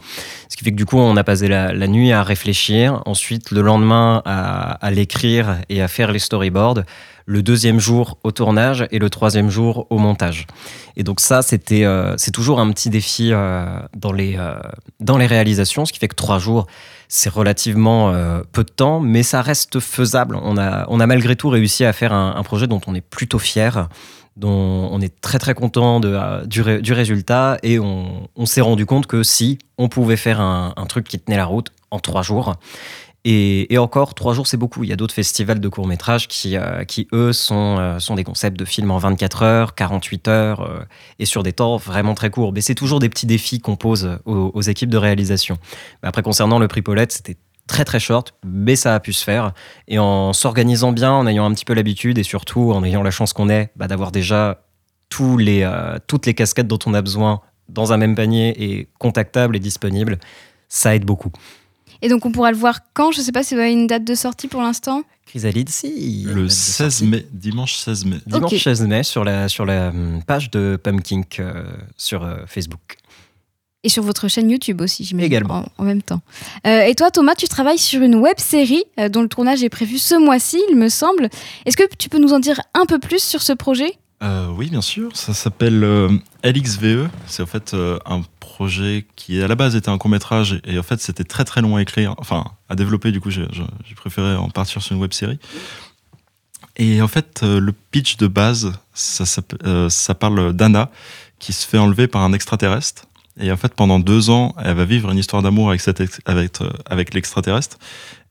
[0.48, 3.62] Ce qui fait que du coup, on a passé la, nuit à réfléchir, ensuite le
[3.62, 6.82] lendemain à, l'écrire et à faire les storyboards,
[7.24, 10.46] le deuxième jour au tournage et le troisième jour au montage.
[10.96, 13.64] Et donc ça, c'était, euh, c'est toujours un petit défi euh,
[13.96, 14.38] dans, les,
[15.00, 16.66] dans les réalisations, ce qui fait que trois jours,
[17.08, 18.12] c'est relativement
[18.50, 20.36] peu de temps, mais ça reste faisable.
[20.42, 23.38] On a, on a malgré tout réussi à faire un projet dont on est plutôt
[23.38, 23.88] fier,
[24.36, 29.06] dont on est très très content euh, du, du résultat, et on, s'est rendu compte
[29.06, 32.56] que si on pouvait faire un, un truc qui tenait la route en trois jours,
[33.28, 34.84] et, encore, trois jours, c'est beaucoup.
[34.84, 38.22] Il y a d'autres festivals de courts-métrages qui, euh, qui, eux, sont, euh, sont des
[38.22, 40.86] concepts de films en 24 heures, 48 heures,
[41.18, 42.52] et sur des temps vraiment très courts.
[42.52, 45.58] Mais c'est toujours des petits défis qu'on pose aux, aux équipes de réalisation.
[46.04, 49.52] Après, concernant le prix Paulette, c'était très très short, mais ça a pu se faire.
[49.88, 53.10] Et en s'organisant bien, en ayant un petit peu l'habitude, et surtout en ayant la
[53.10, 54.62] chance qu'on ait bah, d'avoir déjà
[55.08, 58.88] tous les, euh, toutes les casquettes dont on a besoin dans un même panier et
[58.98, 60.18] contactables et disponibles,
[60.68, 61.32] ça aide beaucoup.
[62.02, 63.10] Et donc, on pourra le voir quand?
[63.10, 65.02] Je sais pas si vous avez une date de sortie pour l'instant.
[65.26, 66.24] Chrysalide, si.
[66.24, 67.06] Le date de 16 sortie.
[67.10, 68.16] mai, dimanche 16 mai.
[68.26, 68.60] Dimanche Ok.
[68.60, 71.64] 16 mai sur la, sur la hum, page de Pumpkin euh,
[71.96, 72.96] sur euh, Facebook.
[73.84, 75.26] Et sur votre chaîne YouTube aussi, j'imagine.
[75.26, 75.64] Également.
[75.78, 76.20] En, en même temps.
[76.66, 79.68] Euh, et toi, Thomas, tu travailles sur une web série euh, dont le tournage est
[79.68, 81.28] prévu ce mois-ci, il me semble.
[81.66, 83.96] Est-ce que tu peux nous en dire un peu plus sur ce projet?
[84.22, 85.14] Euh, oui, bien sûr.
[85.14, 86.08] Ça s'appelle euh,
[86.42, 87.08] LXVE.
[87.26, 90.78] C'est en fait euh, un projet qui à la base était un court métrage et
[90.78, 93.12] en fait c'était très très long à écrire, enfin à développer.
[93.12, 93.46] Du coup, j'ai
[93.94, 95.38] préféré en partir sur une web série.
[96.78, 99.24] Et en fait, euh, le pitch de base, ça,
[99.64, 100.90] euh, ça parle d'Anna
[101.38, 103.04] qui se fait enlever par un extraterrestre.
[103.38, 106.20] Et en fait, pendant deux ans, elle va vivre une histoire d'amour avec, cet ex-
[106.24, 107.78] avec, euh, avec l'extraterrestre.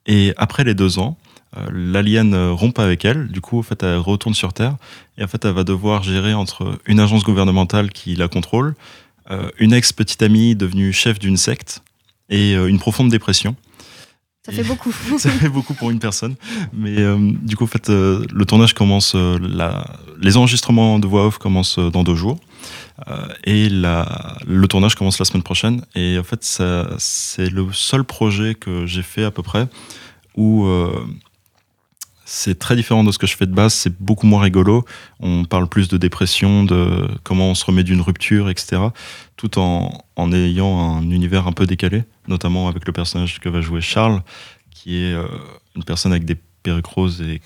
[0.08, 1.18] Et après les deux ans,
[1.58, 3.28] euh, l'alien euh, rompt avec elle.
[3.28, 4.76] Du coup, en fait, elle retourne sur Terre.
[5.18, 8.76] Et en fait, elle va devoir gérer entre une agence gouvernementale qui la contrôle,
[9.58, 11.82] une ex-petite amie devenue chef d'une secte
[12.30, 13.56] et une profonde dépression.
[14.46, 14.92] Ça fait beaucoup.
[15.18, 16.36] ça fait beaucoup pour une personne.
[16.74, 19.98] Mais euh, du coup, en fait, le tournage commence, la...
[20.22, 22.38] les enregistrements de voix off commencent dans deux jours.
[23.44, 24.38] Et la...
[24.48, 25.84] le tournage commence la semaine prochaine.
[25.96, 26.44] Et en fait,
[26.98, 29.68] c'est le seul projet que j'ai fait à peu près
[30.36, 30.68] où
[32.26, 34.84] c'est très différent de ce que je fais de base, c'est beaucoup moins rigolo.
[35.20, 38.82] On parle plus de dépression, de comment on se remet d'une rupture, etc.
[39.38, 43.62] Tout en, en, ayant un univers un peu décalé, notamment avec le personnage que va
[43.62, 44.24] jouer Charles,
[44.72, 45.28] qui est euh,
[45.76, 47.42] une personne avec des perruques roses et.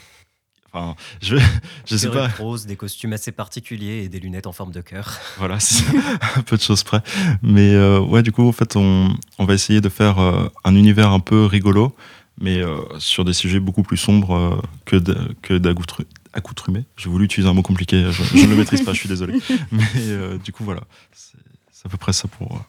[0.71, 1.38] Enfin, je,
[1.86, 2.29] je sais pas.
[2.67, 5.17] des costumes assez particuliers et des lunettes en forme de cœur.
[5.38, 5.86] Voilà, c'est
[6.36, 7.01] un peu de choses près.
[7.41, 10.75] Mais euh, ouais, du coup, en fait, on, on va essayer de faire euh, un
[10.75, 11.95] univers un peu rigolo
[12.39, 16.86] mais euh, sur des sujets beaucoup plus sombres euh, que d'accoutrumés.
[16.97, 19.39] J'ai voulu utiliser un mot compliqué, je, ne le maîtrise pas, je suis désolé.
[19.71, 22.63] Mais euh, du coup, voilà, c'est à peu près ça pour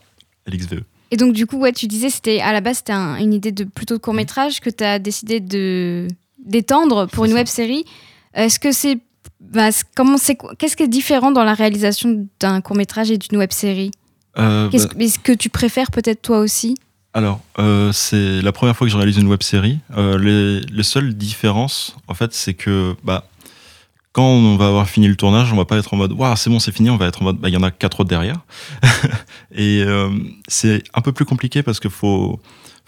[0.46, 0.82] LXVE.
[1.12, 3.64] Et donc, du coup, ouais, tu disais, c'était à la base, c'était une idée de
[3.64, 6.06] plutôt de court-métrage que tu as décidé de
[6.44, 7.84] d'étendre pour une web série.
[8.34, 8.98] Est-ce que c'est.
[9.40, 13.52] Bah, comment c'est Qu'est-ce qui est différent dans la réalisation d'un court-métrage et d'une web
[13.52, 13.90] série
[14.36, 16.76] Qu'est-ce bah que tu préfères peut-être toi aussi
[17.12, 19.80] alors, euh, c'est la première fois que je réalise une web série.
[19.96, 23.24] Euh, les, les, seules différences, en fait, c'est que bah,
[24.12, 26.50] quand on va avoir fini le tournage, on va pas être en mode waouh, c'est
[26.50, 26.90] bon, c'est fini.
[26.90, 28.40] On va être en mode bah, il y en a quatre autres derrière.
[29.54, 30.10] et euh,
[30.48, 32.40] c'est un peu plus compliqué parce qu'il faut,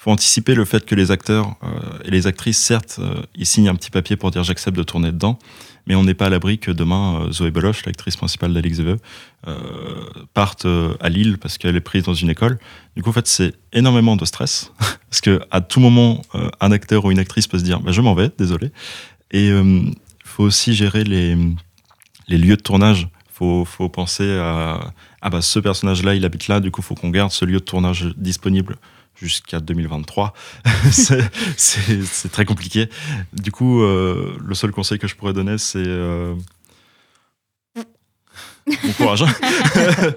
[0.02, 1.68] faut anticiper le fait que les acteurs euh,
[2.04, 5.12] et les actrices, certes, euh, ils signent un petit papier pour dire j'accepte de tourner
[5.12, 5.38] dedans
[5.86, 9.56] mais on n'est pas à l'abri que demain, euh, Zoé Beloche, l'actrice principale d'Alix euh,
[10.32, 10.66] parte
[11.00, 12.58] à Lille parce qu'elle est prise dans une école.
[12.96, 14.72] Du coup, en fait, c'est énormément de stress
[15.10, 16.22] parce que à tout moment,
[16.60, 18.70] un acteur ou une actrice peut se dire bah, Je m'en vais, désolé.
[19.32, 21.34] Et il faut aussi gérer les,
[22.28, 23.08] lieux de tournage.
[23.30, 26.84] Il faut, faut, penser à ah bah, ce personnage-là, il habite là, du coup, il
[26.84, 28.76] faut qu'on garde ce lieu de tournage disponible
[29.22, 30.32] jusqu'à 2023.
[30.90, 32.88] c'est très compliqué.
[33.32, 36.34] Du coup, euh, le seul conseil que je pourrais donner, c'est euh...
[37.76, 39.22] bon courage.
[39.22, 39.32] Hein.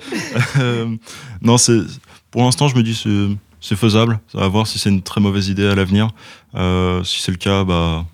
[0.59, 0.95] euh,
[1.41, 1.79] non, c'est
[2.31, 3.01] pour l'instant, je me dis
[3.61, 4.19] c'est faisable.
[4.33, 6.09] Va voir si c'est une très mauvaise idée à l'avenir.
[7.03, 8.05] Si c'est le cas, bah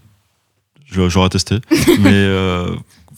[0.86, 1.60] j'aurais testé.
[2.00, 2.28] Mais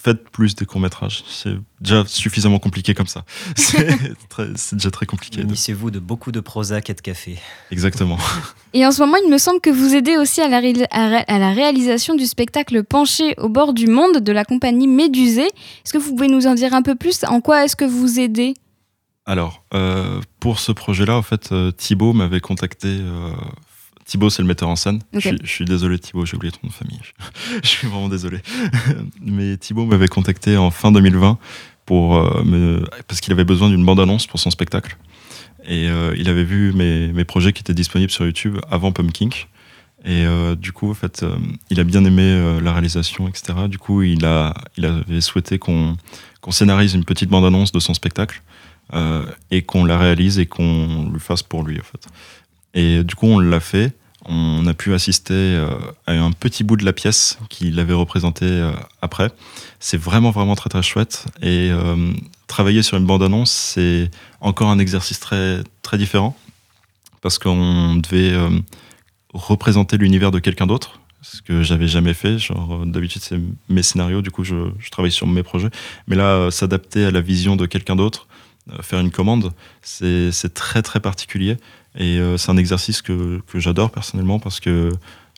[0.04, 1.24] faites plus des courts-métrages.
[1.28, 3.24] C'est déjà suffisamment compliqué comme ça.
[3.56, 5.44] C'est déjà très compliqué.
[5.44, 7.38] Munissez-vous de beaucoup de Prozac et de café.
[7.72, 8.18] Exactement.
[8.74, 11.40] Et en ce moment, il me semble que vous aidez aussi à la, ré à
[11.40, 15.48] la réalisation du spectacle Penché au bord du monde de la compagnie Médusée.
[15.48, 17.24] Est-ce que vous pouvez nous en dire un peu plus?
[17.24, 18.56] En quoi est-ce que vous aidez?
[19.26, 23.32] Alors, euh, pour ce projet-là, en fait, euh, Thibaut m'avait contacté euh,
[24.06, 25.00] Thibaut, c'est le metteur en scène.
[25.14, 27.00] Je, suis désolé, Thibaut, j'ai oublié ton nom de famille.
[27.64, 28.40] je suis vraiment désolé.
[29.22, 31.38] Mais Thibaut m'avait contacté en fin 2020
[31.86, 32.84] pour, euh, me...
[33.08, 34.98] parce qu'il avait besoin d'une bande-annonce pour son spectacle.
[35.66, 39.30] Et euh, il avait vu mes, mes, projets qui étaient disponibles sur YouTube avant Pumpkin.
[40.06, 41.26] Et euh, du coup, en fait,
[41.70, 43.70] il a bien aimé la réalisation, etc.
[43.70, 45.96] Du coup, il, a, il avait souhaité qu'on
[46.42, 48.44] qu'on scénarise une petite bande-annonce de son spectacle
[49.50, 52.06] et qu'on la réalise et qu'on le fasse pour lui, en fait.
[52.74, 53.94] Et du coup, on l'a fait.
[54.26, 55.68] On a pu assister euh,
[56.08, 59.32] à un petit bout de la pièce qu'il avait représenté euh, après.
[59.80, 61.26] C'est vraiment, vraiment très, très chouette.
[61.42, 62.14] Et euh,
[62.48, 64.10] travailler sur une bande-annonce, c'est
[64.40, 66.38] encore un exercice très, très différent.
[67.22, 68.36] Parce qu'on devait
[69.34, 72.38] représenter l'univers de quelqu'un d'autre ce que j'avais jamais fait.
[72.38, 74.56] Genre, d'habitude, c'est mes scénarios, du coup, je,
[74.92, 75.70] travaille sur mes projets.
[76.08, 78.28] Mais là, s'adapter à la vision de quelqu'un d'autre,
[78.82, 81.56] faire une commande, c'est très, très particulier.
[81.98, 84.92] Et euh, c'est un exercice que, que j'adore personnellement parce que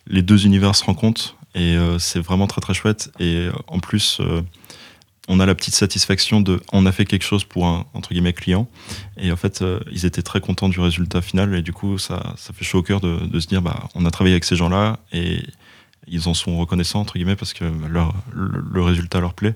[0.08, 3.12] les deux univers se rencontrent et euh, c'est vraiment très très chouette.
[3.20, 4.22] Et euh, en plus,
[5.28, 8.34] on a la petite satisfaction de on a fait quelque chose pour un entre guillemets
[8.34, 8.68] client
[9.18, 12.54] et en fait ils étaient très contents du résultat final et du coup ça, ça
[12.54, 15.00] fait chaud au cœur de, se dire bah on a travaillé avec ces gens là
[15.12, 15.42] et
[16.08, 19.56] ils en sont reconnaissants entre guillemets parce que leur, le, le résultat leur plaît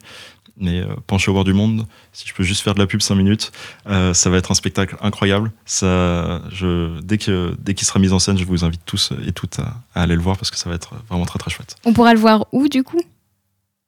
[0.60, 3.02] mais euh, penché au bord du monde, si je peux juste faire de la pub
[3.02, 3.52] 5 minutes,
[3.88, 5.52] euh, ça va être un spectacle incroyable.
[5.66, 9.32] Ça, je, dès qu'il dès qu'il sera mis en scène, je vous invite tous et
[9.32, 11.76] toutes à, à, aller le voir parce que ça va être vraiment très très chouette.
[11.86, 13.02] On pourra le voir où du coup?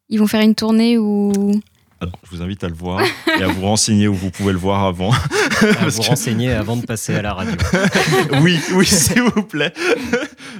[0.10, 1.62] Ils vont faire une tournée ou
[2.02, 3.00] alors, je vous invite à le voir
[3.40, 5.12] et à vous renseigner où vous pouvez le voir avant.
[5.14, 5.18] À
[5.88, 6.08] vous que...
[6.08, 7.56] renseigner avant de passer à la radio.
[8.42, 9.72] oui, oui, s'il vous plaît.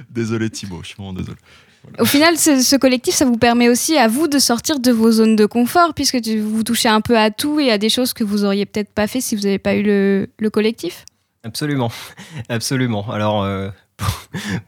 [0.08, 1.36] désolé Thibaut, je suis vraiment désolé.
[1.82, 2.02] Voilà.
[2.02, 5.10] Au final, ce, ce, collectif, ça vous permet aussi à vous de sortir de vos
[5.10, 8.24] zones de confort, puisque vous touchez un peu à tout et à des choses que
[8.24, 11.04] vous auriez peut-être pas fait si vous n'avez pas eu le, le, collectif?
[11.44, 11.90] Absolument,
[12.48, 13.10] absolument.
[13.10, 13.68] Alors, euh,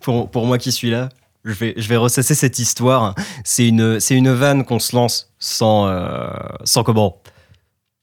[0.01, 1.09] pour, pour moi qui suis là,
[1.45, 3.15] je vais, je vais ressasser cette histoire.
[3.45, 6.29] C'est une, c'est une vanne qu'on se lance sans, euh,
[6.65, 7.21] sans comment?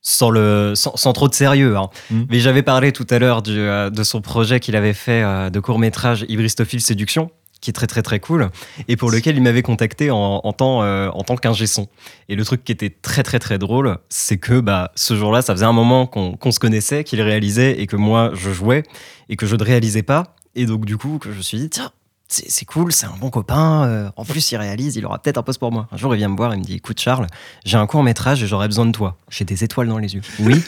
[0.03, 1.77] Sans, le, sans, sans, trop de sérieux.
[1.77, 1.89] Hein.
[2.09, 2.21] Mmh.
[2.29, 5.59] Mais j'avais parlé tout à l'heure euh, de son projet qu'il avait fait euh, de
[5.59, 7.29] court métrage Hybristophile Séduction,
[7.61, 8.49] qui est très très très cool
[8.87, 11.87] et pour lequel il m'avait contacté en, en tant, euh, en tant qu'ingé son.
[12.27, 15.53] Et le truc qui était très très très drôle, c'est que bah, ce jour-là, ça
[15.53, 18.83] faisait un moment qu'on se connaissait, qu'il réalisait et que moi je jouais
[19.29, 20.35] et que je ne réalisais pas.
[20.55, 21.91] Et donc du coup, que je me suis dit, tiens,
[22.27, 23.83] c'est cool, c'est un bon copain.
[23.85, 25.87] euh, en plus, il réalise, il aura peut-être un poste pour moi.
[25.91, 27.27] Un jour, il vient me voir, il me dit Écoute, Charles,
[27.65, 29.17] j'ai un court métrage et j'aurais besoin de toi.
[29.29, 30.21] J'ai des étoiles dans les yeux.
[30.39, 30.63] Oui.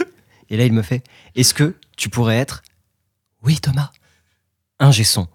[0.49, 1.03] et là, il me fait
[1.35, 2.63] Est-ce que tu pourrais être
[3.43, 3.91] Oui, Thomas,
[4.79, 5.27] un son.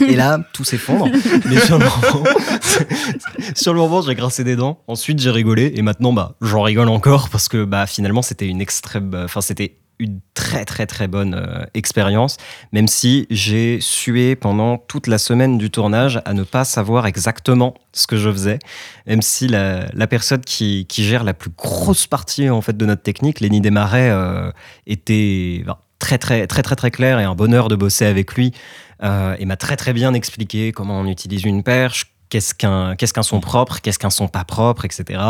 [0.00, 1.08] Et là, tout s'effondre.
[1.46, 1.58] Mais
[3.54, 4.82] sur le moment, j'ai grincé des dents.
[4.86, 5.72] Ensuite, j'ai rigolé.
[5.74, 9.12] Et maintenant, bah, j'en rigole encore parce que bah, finalement, c'était une extrême.
[9.24, 12.36] Enfin, c'était une très très très bonne euh, expérience,
[12.72, 17.74] même si j'ai sué pendant toute la semaine du tournage à ne pas savoir exactement
[17.92, 18.58] ce que je faisais,
[19.06, 23.40] même si la, personne qui, gère la plus grosse partie en fait de notre technique,
[23.40, 24.50] Lenny Desmarais, euh,
[24.86, 25.64] était
[25.98, 28.52] très très très très très clair et un bonheur de bosser avec lui
[29.02, 33.12] euh, et m'a très très bien expliqué comment on utilise une perche, qu'est-ce qu'un qu'est-ce
[33.12, 35.20] qu'un son propre, qu'est-ce qu'un son pas propre, etc.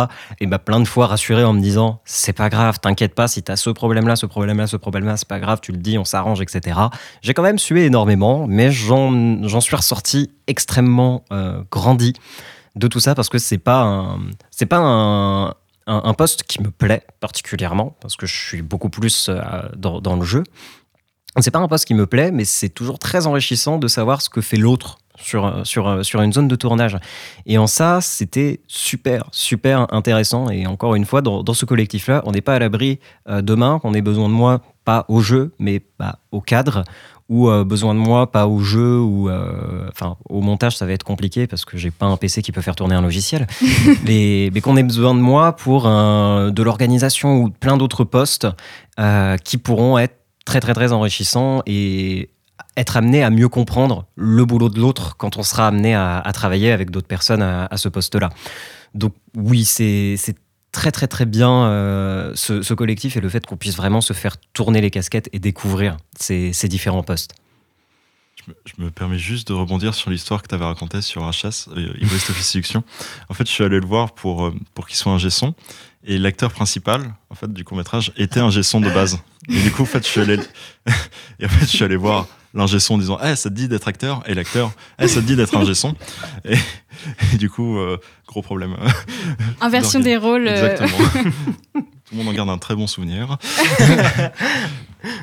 [0.40, 3.42] Et m'a plein de fois rassuré en me disant c'est pas grave, t'inquiète pas, si
[3.42, 6.40] t'as ce problème-là, ce problème-là, ce problème-là, c'est pas grave, tu le dis, on s'arrange,
[6.40, 6.78] etc.
[7.22, 12.14] J'ai quand même sué énormément, mais j'en suis ressorti extrêmement euh, grandi
[12.76, 14.16] de tout ça parce que c'est pas
[14.50, 15.54] c'est pas un,
[15.88, 19.40] un, poste qui me plaît particulièrement parce que je suis beaucoup plus euh,
[19.76, 20.44] dans, le jeu.
[21.40, 24.28] C'est pas un poste qui me plaît, mais c'est toujours très enrichissant de savoir ce
[24.28, 26.96] que fait l'autre sur, sur, sur une zone de tournage.
[27.46, 30.50] Et en ça, c'était super, super intéressant.
[30.50, 33.94] Et encore une fois, dans, ce collectif-là, on n'est pas à l'abri euh, demain qu'on
[33.94, 36.84] ait besoin de moi, pas au jeu, mais bah, au cadre,
[37.28, 40.92] ou euh, besoin de moi, pas au jeu, ou euh, enfin au montage, ça va
[40.92, 43.46] être compliqué parce que j'ai pas un PC qui peut faire tourner un logiciel.
[44.06, 48.46] mais mais qu'on ait besoin de moi pour un- de l'organisation ou plein d'autres postes
[48.98, 52.30] euh, qui pourront être très très très enrichissants et
[52.76, 56.32] être amené à mieux comprendre le boulot de l'autre quand on sera amené à, à
[56.32, 58.30] travailler avec d'autres personnes à, à ce poste-là.
[58.94, 60.14] Donc oui, c'est
[60.72, 64.12] très très très bien euh, ce, ce collectif et le fait qu'on puisse vraiment se
[64.12, 67.34] faire tourner les casquettes et découvrir ces, ces différents postes.
[68.36, 71.22] Je me, je me permets juste de rebondir sur l'histoire que tu avais racontée sur
[71.22, 72.84] HS, euh, Office Séduction.
[73.28, 75.54] En fait, je suis allé le voir pour, euh, pour qu'il soit un gesson.
[76.04, 79.18] Et l'acteur principal, en fait, du court-métrage, était un gesson de base.
[79.48, 80.36] Et du coup, en fait, je suis allé,
[81.40, 83.68] et en fait, je suis allé voir l'ingé son en disant, eh, ça te dit
[83.68, 84.22] d'être acteur?
[84.26, 85.96] Et l'acteur, eh, ça te dit d'être un gesson?
[86.44, 86.56] Et,
[87.34, 88.76] et du coup, euh, gros problème.
[89.60, 90.48] Inversion des rôles.
[90.48, 91.08] euh, Exactement.
[92.08, 93.36] Tout le monde en garde un très bon souvenir.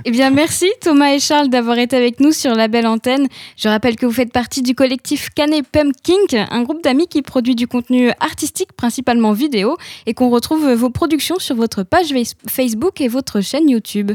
[0.05, 3.27] Eh bien, merci Thomas et Charles d'avoir été avec nous sur la belle antenne.
[3.57, 7.55] Je rappelle que vous faites partie du collectif Canet Pumpkin, un groupe d'amis qui produit
[7.55, 13.01] du contenu artistique, principalement vidéo, et qu'on retrouve vos productions sur votre page Face- Facebook
[13.01, 14.11] et votre chaîne YouTube.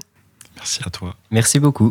[0.57, 1.15] Merci à toi.
[1.31, 1.91] Merci beaucoup.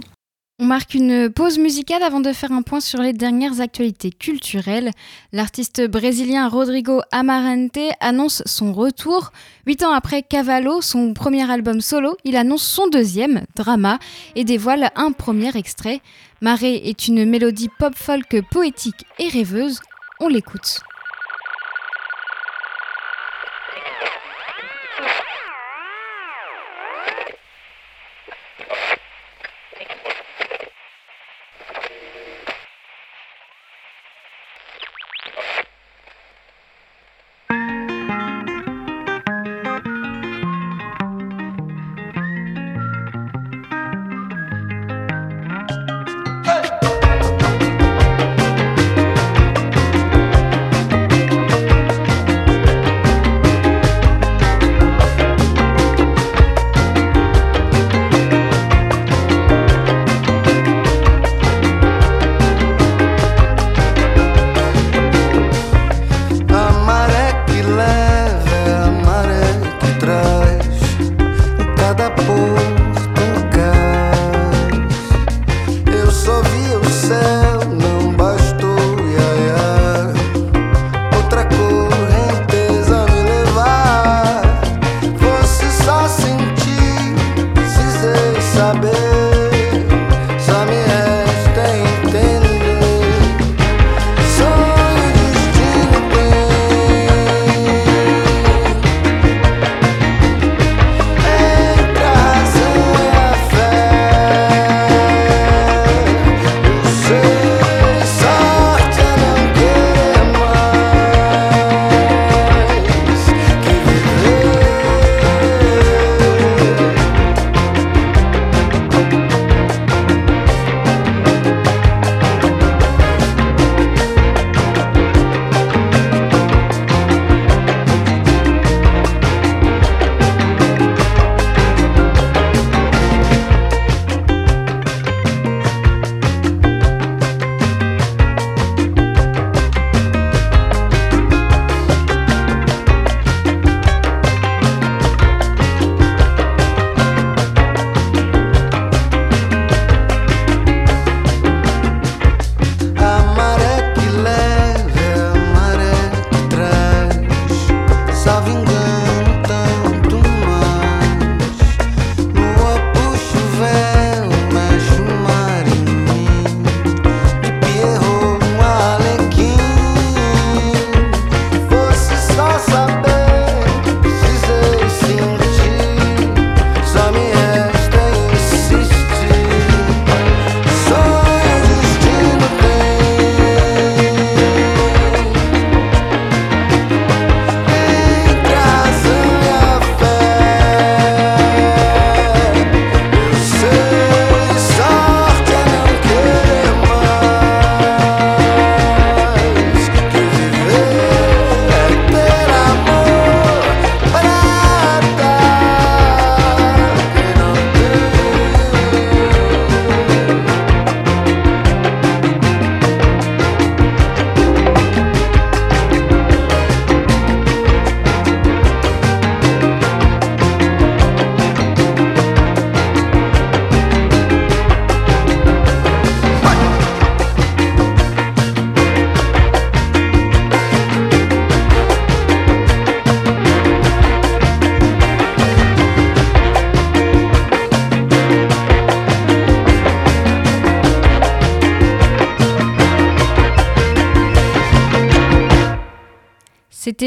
[0.61, 4.91] On marque une pause musicale avant de faire un point sur les dernières actualités culturelles.
[5.31, 9.31] L'artiste brésilien Rodrigo Amarante annonce son retour.
[9.65, 13.99] Huit ans après Cavallo, son premier album solo, il annonce son deuxième, Drama,
[14.35, 16.01] et dévoile un premier extrait.
[16.41, 19.79] Marée est une mélodie pop-folk poétique et rêveuse.
[20.19, 20.81] On l'écoute.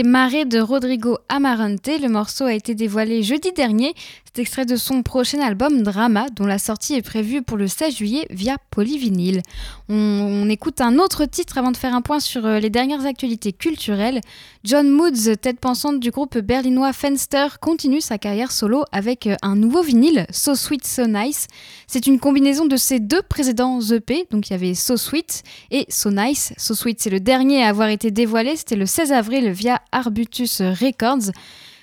[0.05, 1.87] Marée de Rodrigo Amarante.
[1.87, 3.95] Le morceau a été dévoilé jeudi dernier.
[4.35, 7.97] C'est extrait de son prochain album Drama, dont la sortie est prévue pour le 16
[7.97, 9.43] juillet via Polyvinyl.
[9.91, 13.05] On, on écoute un autre titre avant de faire un point sur euh, les dernières
[13.05, 14.23] actualités culturelles.
[14.65, 19.55] John Moods, tête pensante du groupe berlinois Fenster, continue sa carrière solo avec euh, un
[19.55, 21.47] nouveau vinyle, So Sweet So Nice.
[21.87, 25.85] C'est une combinaison de ses deux précédents EP, donc il y avait So Sweet et
[25.91, 26.55] So Nice.
[26.57, 30.63] So Sweet, c'est le dernier à avoir été dévoilé, c'était le 16 avril via Arbutus
[30.63, 31.33] Records.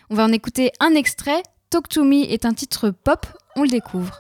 [0.10, 1.44] On va en écouter un extrait.
[1.72, 4.18] Talk to Me est un titre pop, on le découvre.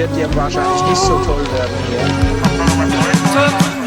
[0.00, 3.79] wird dir wahrscheinlich nicht so toll werden hier.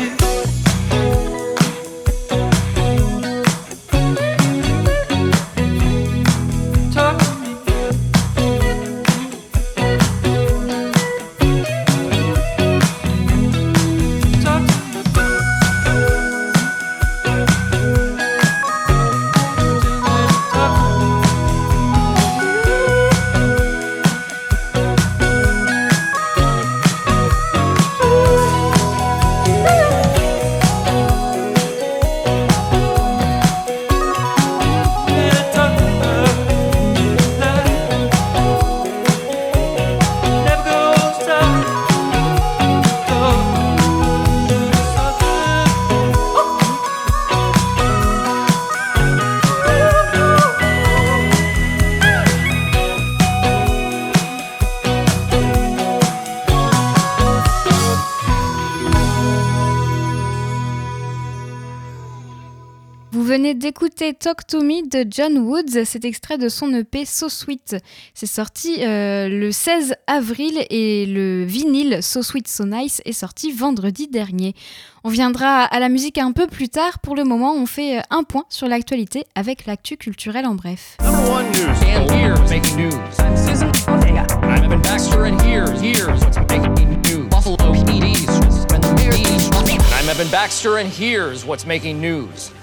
[64.24, 67.76] Talk to Me de John Woods, cet extrait de son EP So Sweet.
[68.14, 73.52] C'est sorti euh, le 16 avril et le vinyle So Sweet So Nice est sorti
[73.52, 74.56] vendredi dernier.
[75.04, 77.00] On viendra à la musique un peu plus tard.
[77.00, 80.96] Pour le moment, on fait euh, un point sur l'actualité avec l'actu culturel en bref.
[81.02, 81.10] I'm
[90.10, 92.54] Evan Baxter and here's what's making news.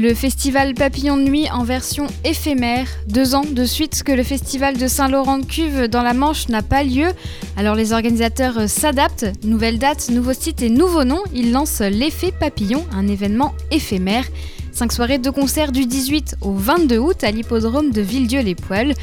[0.00, 4.76] Le festival Papillon de Nuit en version éphémère, deux ans de suite que le festival
[4.76, 7.08] de Saint-Laurent de Cuve dans la Manche n'a pas lieu.
[7.56, 12.30] Alors les organisateurs euh, s'adaptent, nouvelle date, nouveau site et nouveau nom, ils lancent l'effet
[12.30, 14.24] Papillon, un événement éphémère.
[14.70, 18.94] Cinq soirées de concert du 18 au 22 août à l'hippodrome de Villedieu-les-Poils.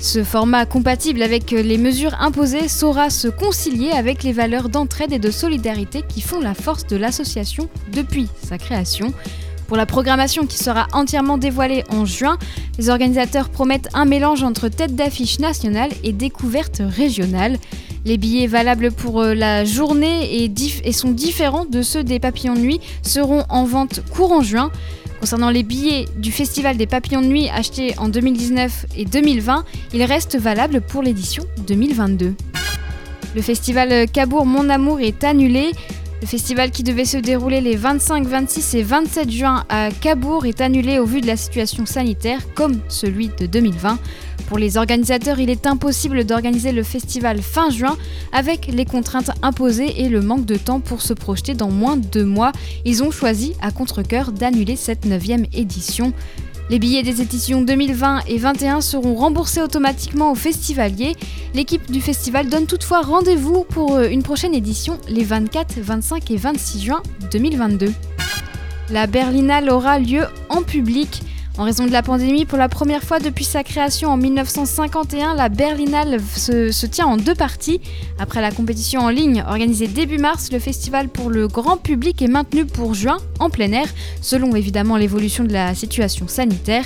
[0.00, 5.18] Ce format compatible avec les mesures imposées saura se concilier avec les valeurs d'entraide et
[5.18, 9.12] de solidarité qui font la force de l'association depuis sa création.
[9.68, 12.38] Pour la programmation qui sera entièrement dévoilée en juin,
[12.78, 17.58] les organisateurs promettent un mélange entre tête d'affiche nationale et découverte régionale.
[18.06, 20.50] Les billets valables pour euh, la journée et,
[20.84, 24.72] et, sont différents de ceux des papillons de nuit seront en vente courant juin.
[25.20, 30.04] Concernant les billets du Festival des papillons de nuit achetés en 2019 et 2020, ils
[30.04, 32.34] restent valables pour l'édition 2022.
[33.34, 35.72] Le festival Cabourg Mon Amour est annulé.
[36.20, 40.60] Le festival qui devait se dérouler les 25, 26 et 27 juin à Cabourg est
[40.60, 44.00] annulé au vu de la situation sanitaire, comme celui de 2020.
[44.48, 47.96] Pour les organisateurs, il est impossible d'organiser le festival fin juin
[48.32, 52.06] avec les contraintes imposées et le manque de temps pour se projeter dans moins de
[52.06, 52.50] deux mois.
[52.84, 56.12] Ils ont choisi à contre-coeur d'annuler cette 9 édition.
[56.70, 61.16] Les billets des éditions 2020 et 2021 seront remboursés automatiquement aux festivaliers.
[61.54, 66.36] L'équipe du festival donne toutefois rendez-vous pour euh, une prochaine édition les 24, 25 et
[66.36, 67.02] 26 juin
[67.32, 67.90] 2022.
[68.90, 71.22] La Berlinale aura lieu en public.
[71.58, 75.48] En raison de la pandémie, pour la première fois depuis sa création en 1951, la
[75.48, 77.80] Berlinale se, tient en deux parties.
[78.20, 82.28] Après la compétition en ligne organisée début mars, le festival pour le grand public est
[82.28, 83.88] maintenu pour juin en plein air,
[84.20, 86.84] selon évidemment l'évolution de la situation sanitaire.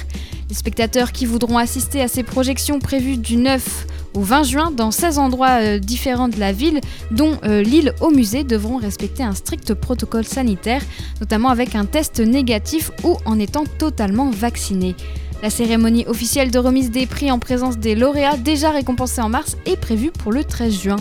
[0.49, 4.91] Les spectateurs qui voudront assister à ces projections prévues du 9 au 20 juin dans
[4.91, 9.35] 16 endroits euh, différents de la ville, dont euh, l'île au musée, devront respecter un
[9.35, 10.83] strict protocole sanitaire,
[11.21, 14.95] notamment avec un test négatif ou en étant totalement vaccinés.
[15.43, 19.57] La cérémonie officielle de remise des prix en présence des lauréats déjà récompensés en mars
[19.67, 20.97] est prévue pour le 13 juin.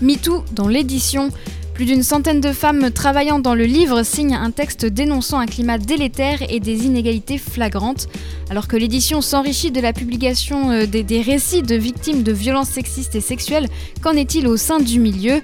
[0.00, 1.30] MeToo dans l'édition.
[1.76, 5.76] Plus d'une centaine de femmes travaillant dans le livre signent un texte dénonçant un climat
[5.76, 8.08] délétère et des inégalités flagrantes.
[8.48, 13.14] Alors que l'édition s'enrichit de la publication euh, des, récits de victimes de violences sexistes
[13.14, 13.68] et sexuelles,
[14.00, 15.42] qu'en est-il au sein du milieu?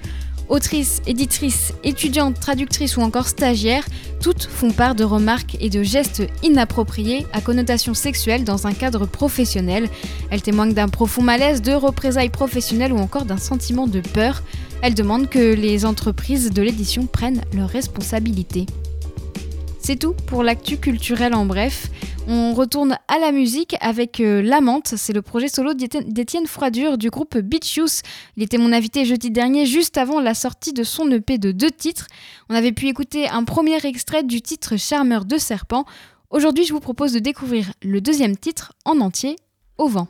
[0.49, 3.85] Autrices, éditrices, étudiantes, traductrices ou encore stagiaires,
[4.19, 9.05] toutes font part de remarques et de gestes inappropriés à connotation sexuelle dans un cadre
[9.05, 9.87] professionnel.
[10.31, 14.41] Elles témoignent d'un profond malaise, de représailles professionnelles ou encore d'un sentiment de peur.
[14.85, 18.65] Elle demande que les entreprises de l'édition prennent leurs responsabilités.
[19.79, 21.89] C'est tout pour l'actu culturel en bref.
[22.27, 27.09] On retourne à la musique avec euh, L'Amante, c'est le projet solo d'Étienne Froidure du
[27.09, 28.01] groupe Beach Youth.
[28.35, 31.71] Il était mon invité jeudi dernier, juste avant la sortie de son EP de deux
[31.71, 32.07] titres.
[32.49, 35.85] On avait pu écouter un premier extrait du titre Charmeur de serpent.
[36.29, 39.37] Aujourd'hui, je vous propose de découvrir le deuxième titre en entier,
[39.77, 40.09] Au vent.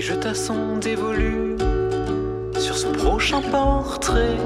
[0.00, 1.56] Et jeta son dévolu
[2.56, 4.38] son prochain portrait.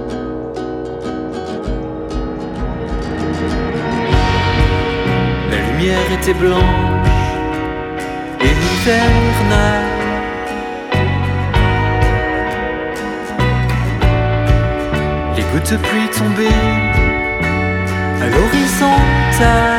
[5.52, 6.60] La lumière était blanche
[8.40, 9.84] et hivernale.
[15.36, 16.64] Les gouttes de pluie tombaient
[18.22, 19.73] à l'horizontale.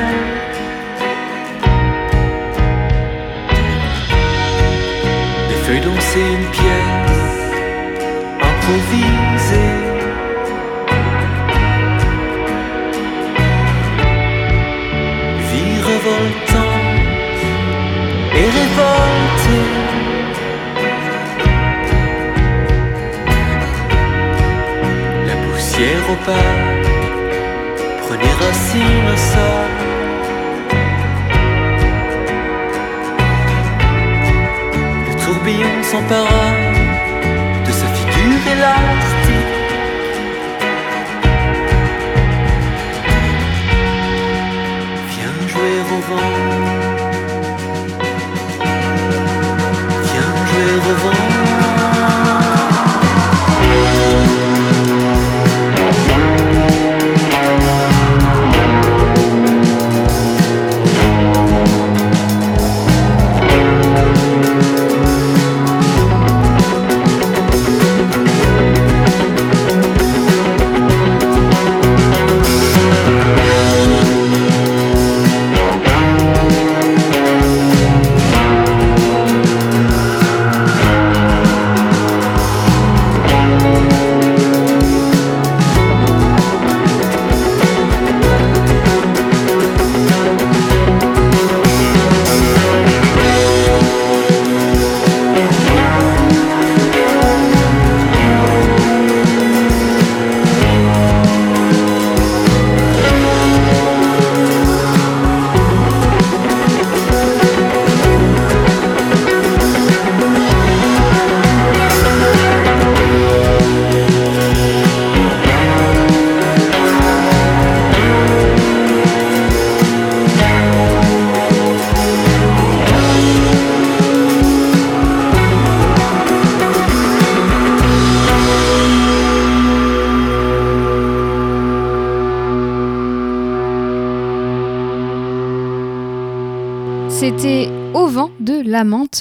[5.68, 7.26] Les feuilles dansaient une pièce
[8.40, 9.72] improviser.
[15.50, 17.42] Vie revoltante
[18.36, 19.72] et révoltée.
[25.26, 26.90] La poussière opaque
[28.04, 29.85] prenait racine au sol.
[35.46, 36.44] Tourbillon s'empara
[38.52, 39.54] élastique.
[45.12, 46.32] Viens jouer au vent.
[50.12, 51.35] Viens jouer au vent.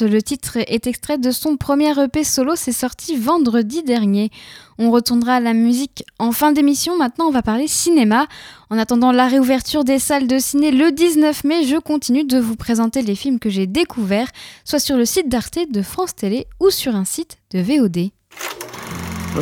[0.01, 4.31] Le titre est extrait de son premier EP solo, c'est sorti vendredi dernier.
[4.79, 6.97] On retournera à la musique en fin d'émission.
[6.97, 8.27] Maintenant, on va parler cinéma.
[8.71, 12.57] En attendant la réouverture des salles de ciné le 19 mai, je continue de vous
[12.57, 14.29] présenter les films que j'ai découverts,
[14.65, 18.11] soit sur le site d'Arte de France Télé ou sur un site de VOD.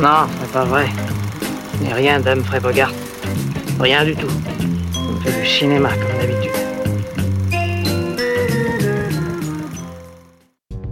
[0.01, 0.89] Non, c'est pas vrai.
[1.81, 2.93] N'est rien d'Humphrey Bogart.
[3.79, 4.27] Rien du tout.
[4.95, 6.62] On fait du cinéma comme d'habitude.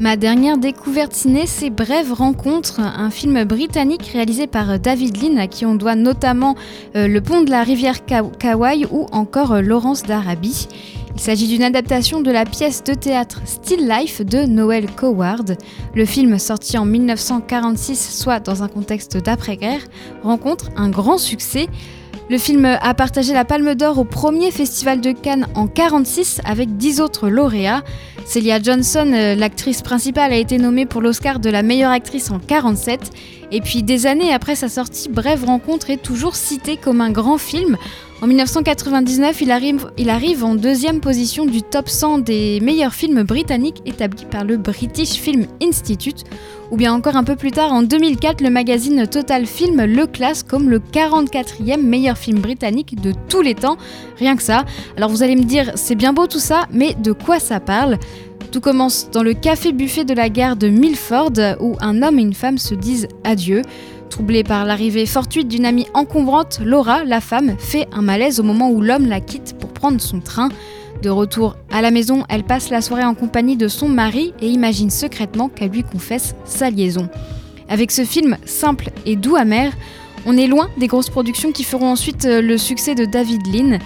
[0.02, 5.46] Ma dernière découverte ciné, c'est Brève Rencontre, un film britannique réalisé par David Lean, à
[5.46, 6.56] qui on doit notamment
[6.96, 10.68] euh, Le pont de la rivière Kauai ou encore euh, Laurence d'Arabie.
[11.14, 15.56] Il s'agit d'une adaptation de la pièce de théâtre Still Life de Noel Coward.
[15.94, 19.82] Le film, sorti en 1946, soit dans un contexte d'après-guerre,
[20.24, 21.68] rencontre un grand succès.
[22.32, 26.78] Le film a partagé la Palme d'Or au premier festival de Cannes en 1946 avec
[26.78, 27.84] 10 autres lauréats.
[28.26, 32.36] Celia Johnson, euh, l'actrice principale, a été nommée pour l'Oscar de la meilleure actrice en
[32.36, 33.12] 1947.
[33.52, 37.38] Et puis des années après sa sortie, Brève Rencontre est toujours cité comme un grand
[37.38, 37.78] film.
[38.22, 43.24] En 1999, il arrive, il arrive en deuxième position du top 100 des meilleurs films
[43.24, 46.24] britanniques établis par le British Film Institute,
[46.70, 50.44] ou bien encore un peu plus tard, en 2004, le magazine Total Film le classe
[50.44, 53.78] comme le 44e meilleur film britannique de tous les temps.
[54.18, 54.66] Rien que ça.
[54.96, 57.98] Alors vous allez me dire, c'est bien beau tout ça, mais de quoi ça parle?
[58.52, 61.32] Tout commence dans le café-buffet de la gare de Milford,
[61.62, 63.62] où un homme et une femme se disent adieu.
[64.10, 68.70] Troublée par l'arrivée fortuite d'une amie encombrante, Laura, la femme, fait un malaise au moment
[68.70, 70.50] où l'homme la quitte pour prendre son train.
[71.02, 74.50] De retour à la maison, elle passe la soirée en compagnie de son mari et
[74.50, 77.08] imagine secrètement qu'elle lui confesse sa liaison.
[77.70, 79.72] Avec ce film simple et doux amer,
[80.26, 83.80] on est loin des grosses productions qui feront ensuite euh, le succès de David Lean.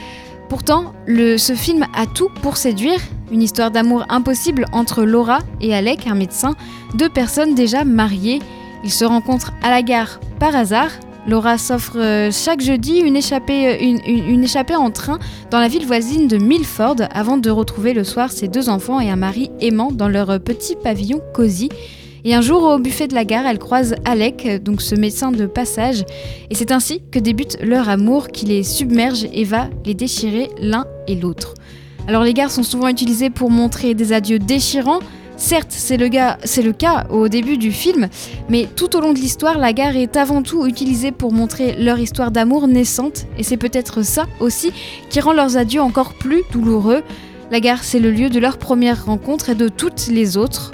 [0.50, 3.00] Pourtant, ce film a tout pour séduire,
[3.32, 6.56] une histoire d'amour impossible entre Laura et Alec, un médecin,
[6.94, 8.40] deux personnes déjà mariées.
[8.84, 10.92] Ils se rencontrent à la gare par hasard,
[11.28, 15.18] Laura s'offre euh, chaque jeudi une échappée, euh, une, échappée en train
[15.50, 19.10] dans la ville voisine de Milford avant de retrouver le soir ses deux enfants et
[19.10, 21.70] un mari aimant dans leur petit pavillon cosy.
[22.26, 25.46] Et un jour, au buffet de la gare, elle croise Alec, donc ce médecin de
[25.46, 26.04] passage,
[26.50, 30.86] et c'est ainsi que débute leur amour qui les submerge et va les déchirer l'un
[31.08, 31.54] et l'autre.
[32.08, 35.00] Alors les gares sont souvent utilisées pour montrer des adieux déchirants,
[35.38, 38.08] Certes, c'est le, cas au début du film,
[38.50, 42.00] mais tout au long de l'histoire, la gare est avant tout utilisée pour montrer leur
[42.00, 44.72] histoire d'amour naissante, et c'est peut-être ça aussi
[45.10, 47.04] qui rend leurs adieux encore plus douloureux.
[47.52, 50.72] La gare, c'est le lieu de leur première rencontre et de toutes les autres.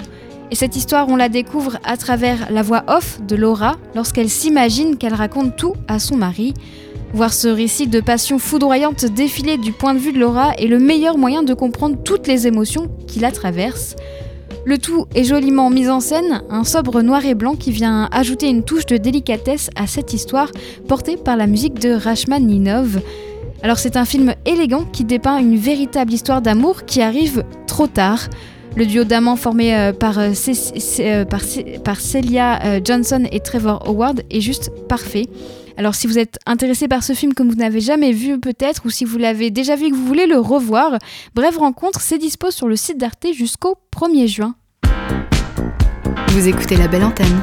[0.50, 4.96] Et cette histoire, on la découvre à travers la voix off de Laura lorsqu'elle s'imagine
[4.96, 6.54] qu'elle raconte tout à son mari.
[7.14, 10.78] Voir ce récit de passion foudroyante défiler du point de vue de Laura est le
[10.78, 13.96] meilleur moyen de comprendre toutes les émotions qui la traversent.
[14.64, 18.48] Le tout est joliment mis en scène, un sobre noir et blanc qui vient ajouter
[18.48, 20.50] une touche de délicatesse à cette histoire
[20.88, 23.02] portée par la musique de Rachmaninov.
[23.62, 28.28] Alors c'est un film élégant qui dépeint une véritable histoire d'amour qui arrive trop tard.
[28.76, 30.32] Le duo d'amants formé euh, par, euh,
[31.00, 35.26] euh, Celia Johnson et Trevor Howard est juste parfait.
[35.76, 38.90] Alors si vous êtes intéressé par ce film comme vous n'avez jamais vu peut-être, ou
[38.90, 40.98] si vous l'avez déjà vu et que vous voulez le revoir,
[41.34, 44.54] Bref Rencontre, c'est dispo sur le site d'Arte jusqu'au 1er juin.
[46.28, 47.40] Vous écoutez la belle antenne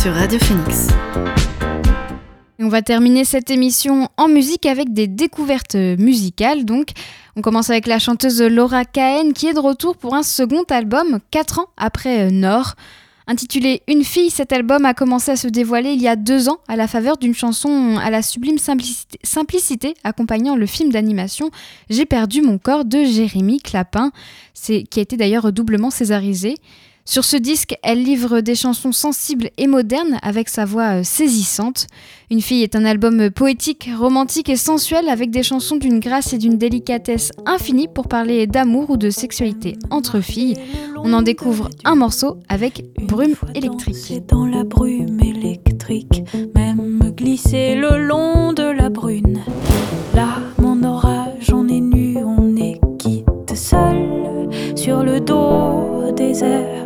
[0.00, 0.88] sur Radio Phoenix.
[2.60, 6.64] On va terminer cette émission en musique avec des découvertes musicales.
[6.64, 6.88] Donc,
[7.36, 11.20] on commence avec la chanteuse Laura Cahen qui est de retour pour un second album,
[11.30, 12.74] 4 ans après Nord.
[13.28, 16.58] Intitulé Une fille, cet album a commencé à se dévoiler il y a deux ans
[16.66, 21.50] à la faveur d'une chanson à la sublime simplicité, accompagnant le film d'animation
[21.90, 24.10] J'ai perdu mon corps de Jérémy Clapin,
[24.54, 26.54] qui a été d'ailleurs doublement césarisé.
[27.08, 31.86] Sur ce disque, elle livre des chansons sensibles et modernes avec sa voix euh, saisissante.
[32.30, 36.38] Une fille est un album poétique, romantique et sensuel avec des chansons d'une grâce et
[36.38, 40.56] d'une délicatesse infinie pour parler d'amour ou de sexualité entre filles.
[40.98, 44.26] On en découvre un morceau avec Brume électrique.
[44.28, 49.40] Dans la brume électrique, même glisser le long de la brune.
[50.14, 56.77] Là, mon orage, on est nu, on est quitte seul sur le dos des airs.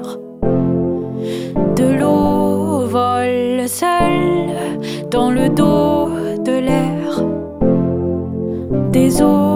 [1.83, 4.51] De l'eau vole seul
[5.11, 6.11] dans le dos
[6.49, 7.09] de l'air.
[8.93, 9.52] Des eaux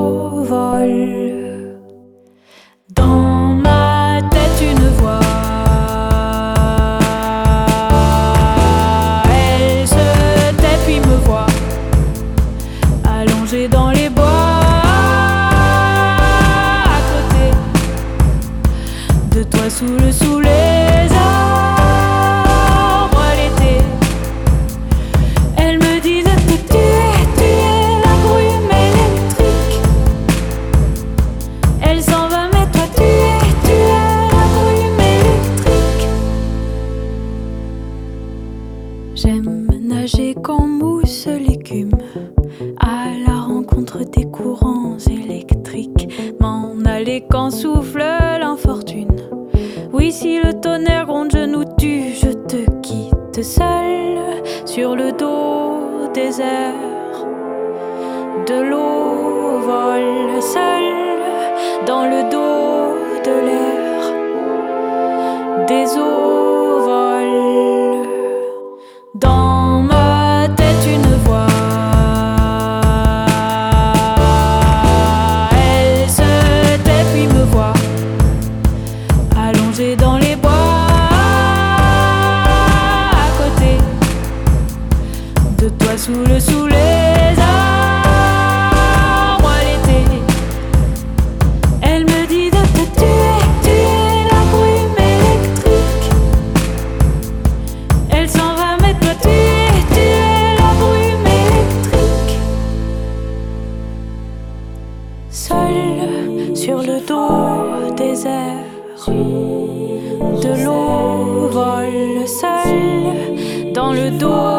[113.86, 114.55] dans le dos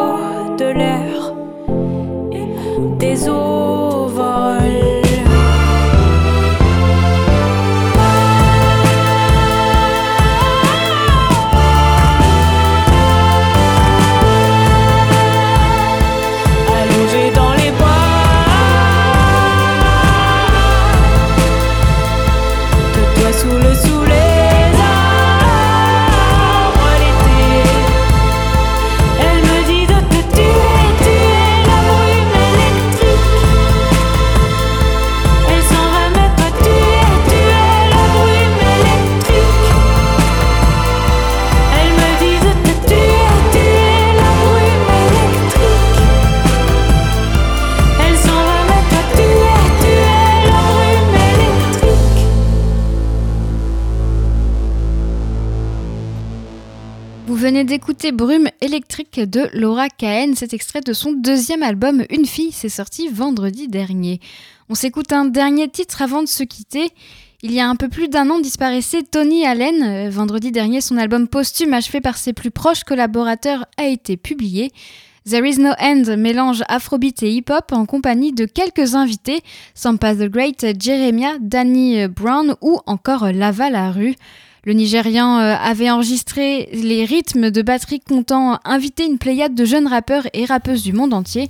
[58.06, 63.08] Brume électrique de Laura Cahen, cet extrait de son deuxième album Une fille, c'est sorti
[63.08, 64.20] vendredi dernier.
[64.68, 66.90] On s'écoute un dernier titre avant de se quitter.
[67.42, 69.82] Il y a un peu plus d'un an disparaissait Tony Allen.
[69.82, 74.70] Euh, Vendredi dernier, son album posthume achevé par ses plus proches collaborateurs a été publié.
[75.28, 79.42] There Is No End mélange afrobeat et hip-hop en compagnie de quelques invités,
[79.74, 84.14] Sampa the Great, Jeremiah, Danny Brown ou encore Lava la rue.
[84.68, 89.86] Le Nigérian euh, avait enregistré les rythmes de batterie comptant inviter une pléiade de jeunes
[89.86, 91.48] rappeurs et rappeuses du monde entier.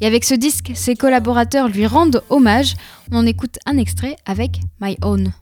[0.00, 2.76] Et avec ce disque, ses collaborateurs lui rendent hommage.
[3.10, 5.32] On en écoute un extrait avec My Own.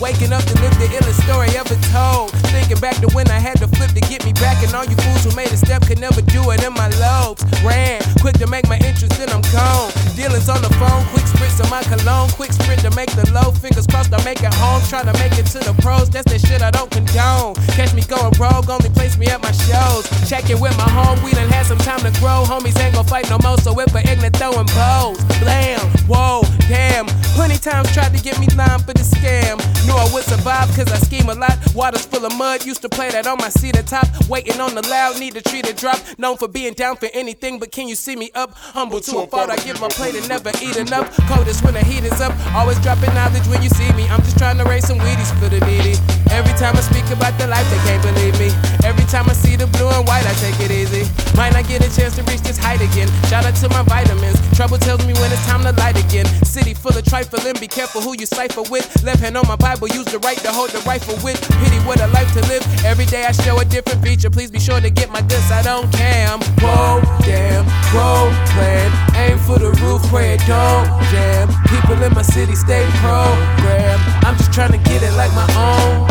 [0.00, 2.30] Waking up to live the illest story ever told.
[2.52, 4.96] Thinking back to when I had to flip to get me back, and all you
[4.96, 7.44] fools who made a step could never do it in my lobes.
[7.62, 9.90] Ran, quick to make my entrance, then I'm gone.
[10.16, 13.50] Dealings on the phone, quick spritz of my cologne, quick sprint to make the low.
[13.50, 14.82] Fingers crossed, I make it home.
[14.88, 17.54] Trying to make it to the pros, that's the shit I don't condone.
[17.74, 20.04] Catch me going rogue, only place me at my shows.
[20.28, 22.44] Checking with my home, we done had some time to grow.
[22.44, 25.18] Homies ain't gon' fight no more, so if a ignorant throwing bows.
[25.40, 27.06] Blam, whoa, damn.
[27.34, 29.58] Plenty times tried to get me lime for the scam.
[29.86, 31.56] Knew I would survive cause I scheme a lot.
[31.74, 34.06] Water's full of mud, used to play that on my seat at top.
[34.28, 35.98] Waiting on the loud, need to tree to drop.
[36.18, 38.54] Known for being down for anything, but can you see me up?
[38.54, 41.14] Humble to a fault, I give my plate and never eat enough.
[41.28, 42.32] Coldest when the heat is up.
[42.54, 44.08] Always dropping knowledge when you see me.
[44.08, 45.98] I'm just trying to raise some Wheaties for the needy.
[46.30, 48.50] Every time I speak about the life, they can't believe me.
[48.84, 51.04] Every time I see the blue and white, I take it easy.
[51.36, 53.08] Might not get a chance to reach this height again.
[53.28, 54.38] Shout out to my vitamins.
[54.56, 56.26] Trouble tells me when it's time to light again.
[56.44, 58.86] City full of trifling, be careful who you cipher with.
[59.04, 61.40] Left hand on my Bible, use the right to hold the rifle with.
[61.58, 62.62] Pity what a life to live.
[62.84, 64.30] Every day I show a different feature.
[64.30, 65.50] Please be sure to get my goods.
[65.50, 66.40] I don't cam.
[66.62, 68.90] Whoa, damn, whoa, plan.
[69.16, 71.48] Aim for the roof, pray it don't jam.
[71.66, 74.02] People in my city stay programmed.
[74.24, 76.08] I'm just trying to get it like my own.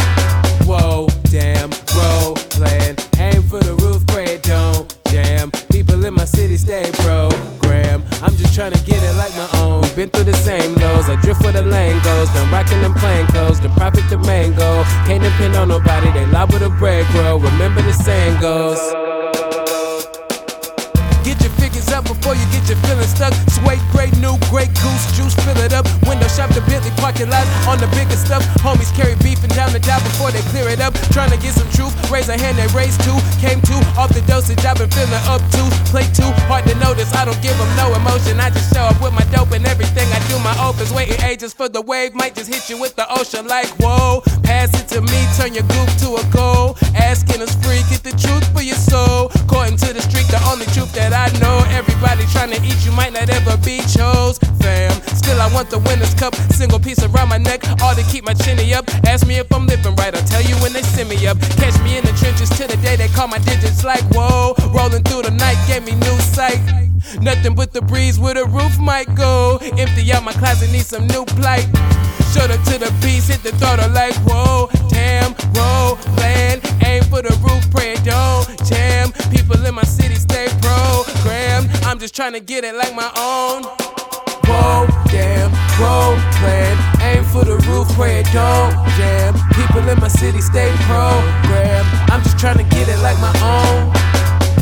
[0.67, 2.95] Whoa, damn, roll plan.
[3.17, 5.51] Aim for the roof, pray it don't jam.
[5.71, 7.92] People in my city stay program.
[8.23, 9.81] I'm just trying to get it like my own.
[9.97, 11.09] Been through the same lows.
[11.09, 12.29] I drift where the lane goes.
[12.29, 13.59] Been rocking them plain clothes.
[13.59, 14.85] The profit, the main goal.
[15.05, 16.09] Can't depend on nobody.
[16.13, 17.37] They lie with a bread grow.
[17.37, 18.79] Remember the saying goes.
[22.23, 23.35] Before you get your feelings stuck.
[23.51, 25.83] Suede, great new, great goose juice, fill it up.
[26.07, 28.39] Window shop the Bentley parking lot on the bigger stuff.
[28.63, 30.95] Homies carry beef and down the dial before they clear it up.
[31.11, 33.19] Trying to get some truth, raise a hand, they raise two.
[33.43, 35.63] Came two off the dosage, I've been feeling up to.
[35.91, 38.39] Play two, hard to notice, I don't give them no emotion.
[38.39, 40.07] I just show up with my dope and everything.
[40.15, 42.15] I do my opens, waiting ages for the wave.
[42.15, 44.23] Might just hit you with the ocean like whoa.
[44.47, 46.79] Pass it to me, turn your goop to a goal.
[46.95, 49.27] Asking us free, get the truth for your soul.
[49.43, 51.59] According to the street, the only truth that I know.
[51.75, 54.39] Everybody trying to eat you might not ever be chose.
[54.63, 56.33] Fam, still I want the winner's cup.
[56.55, 58.87] Single piece around my neck, all to keep my chinny up.
[59.05, 61.39] Ask me if I'm living right, I'll tell you when they send me up.
[61.59, 64.55] Catch me in the trenches till the day they call my digits like whoa.
[64.71, 66.61] Rolling through the night gave me new sight.
[67.21, 69.59] Nothing but the breeze where the roof might go.
[69.77, 71.67] Empty out my closet, need some new plight.
[72.31, 74.69] Shut up to the beats, hit the throttle like whoa.
[74.89, 76.59] Damn, roll, plan,
[76.93, 79.11] aim for the roof, pray it don't jam.
[79.31, 81.69] People in my city stay programmed.
[81.87, 83.63] I'm just trying to get it like my own.
[84.45, 89.33] Whoa, damn, roll, plan, aim for the roof, pray it don't jam.
[89.57, 91.87] People in my city stay programmed.
[92.11, 93.91] I'm just trying to get it like my own.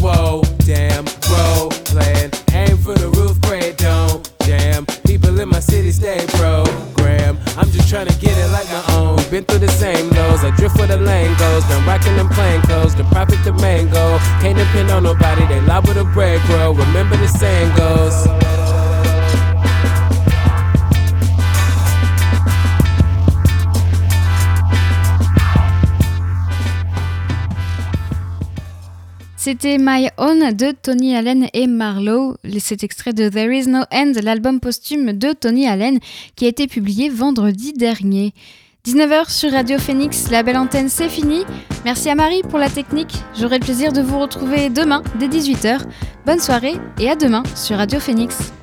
[0.02, 4.86] Whoa, damn, roll, plan, aim for the roof, pray it don't jam.
[5.06, 7.40] People in my city stay programmed.
[7.58, 9.18] I'm just trying to get it like my own.
[9.30, 11.64] Been through the same lows, I drift where the lane goes.
[11.66, 14.18] Done rocking them plain clothes, the profit the main goal.
[14.42, 16.74] Can't depend on nobody, they lie with a bread grow.
[16.74, 18.71] Remember the saying goes.
[29.44, 32.36] C'était My Own de Tony Allen et Marlowe.
[32.60, 35.98] Cet extrait de There Is No End, l'album posthume de Tony Allen,
[36.36, 38.36] qui a été publié vendredi dernier.
[38.86, 41.44] 19h sur Radio Phoenix, la belle antenne, c'est fini.
[41.86, 43.16] Merci à Marie pour la technique.
[43.36, 45.88] J'aurai le plaisir de vous retrouver demain dès 18h.
[46.24, 48.54] Bonne soirée et à demain sur Radio Phoenix.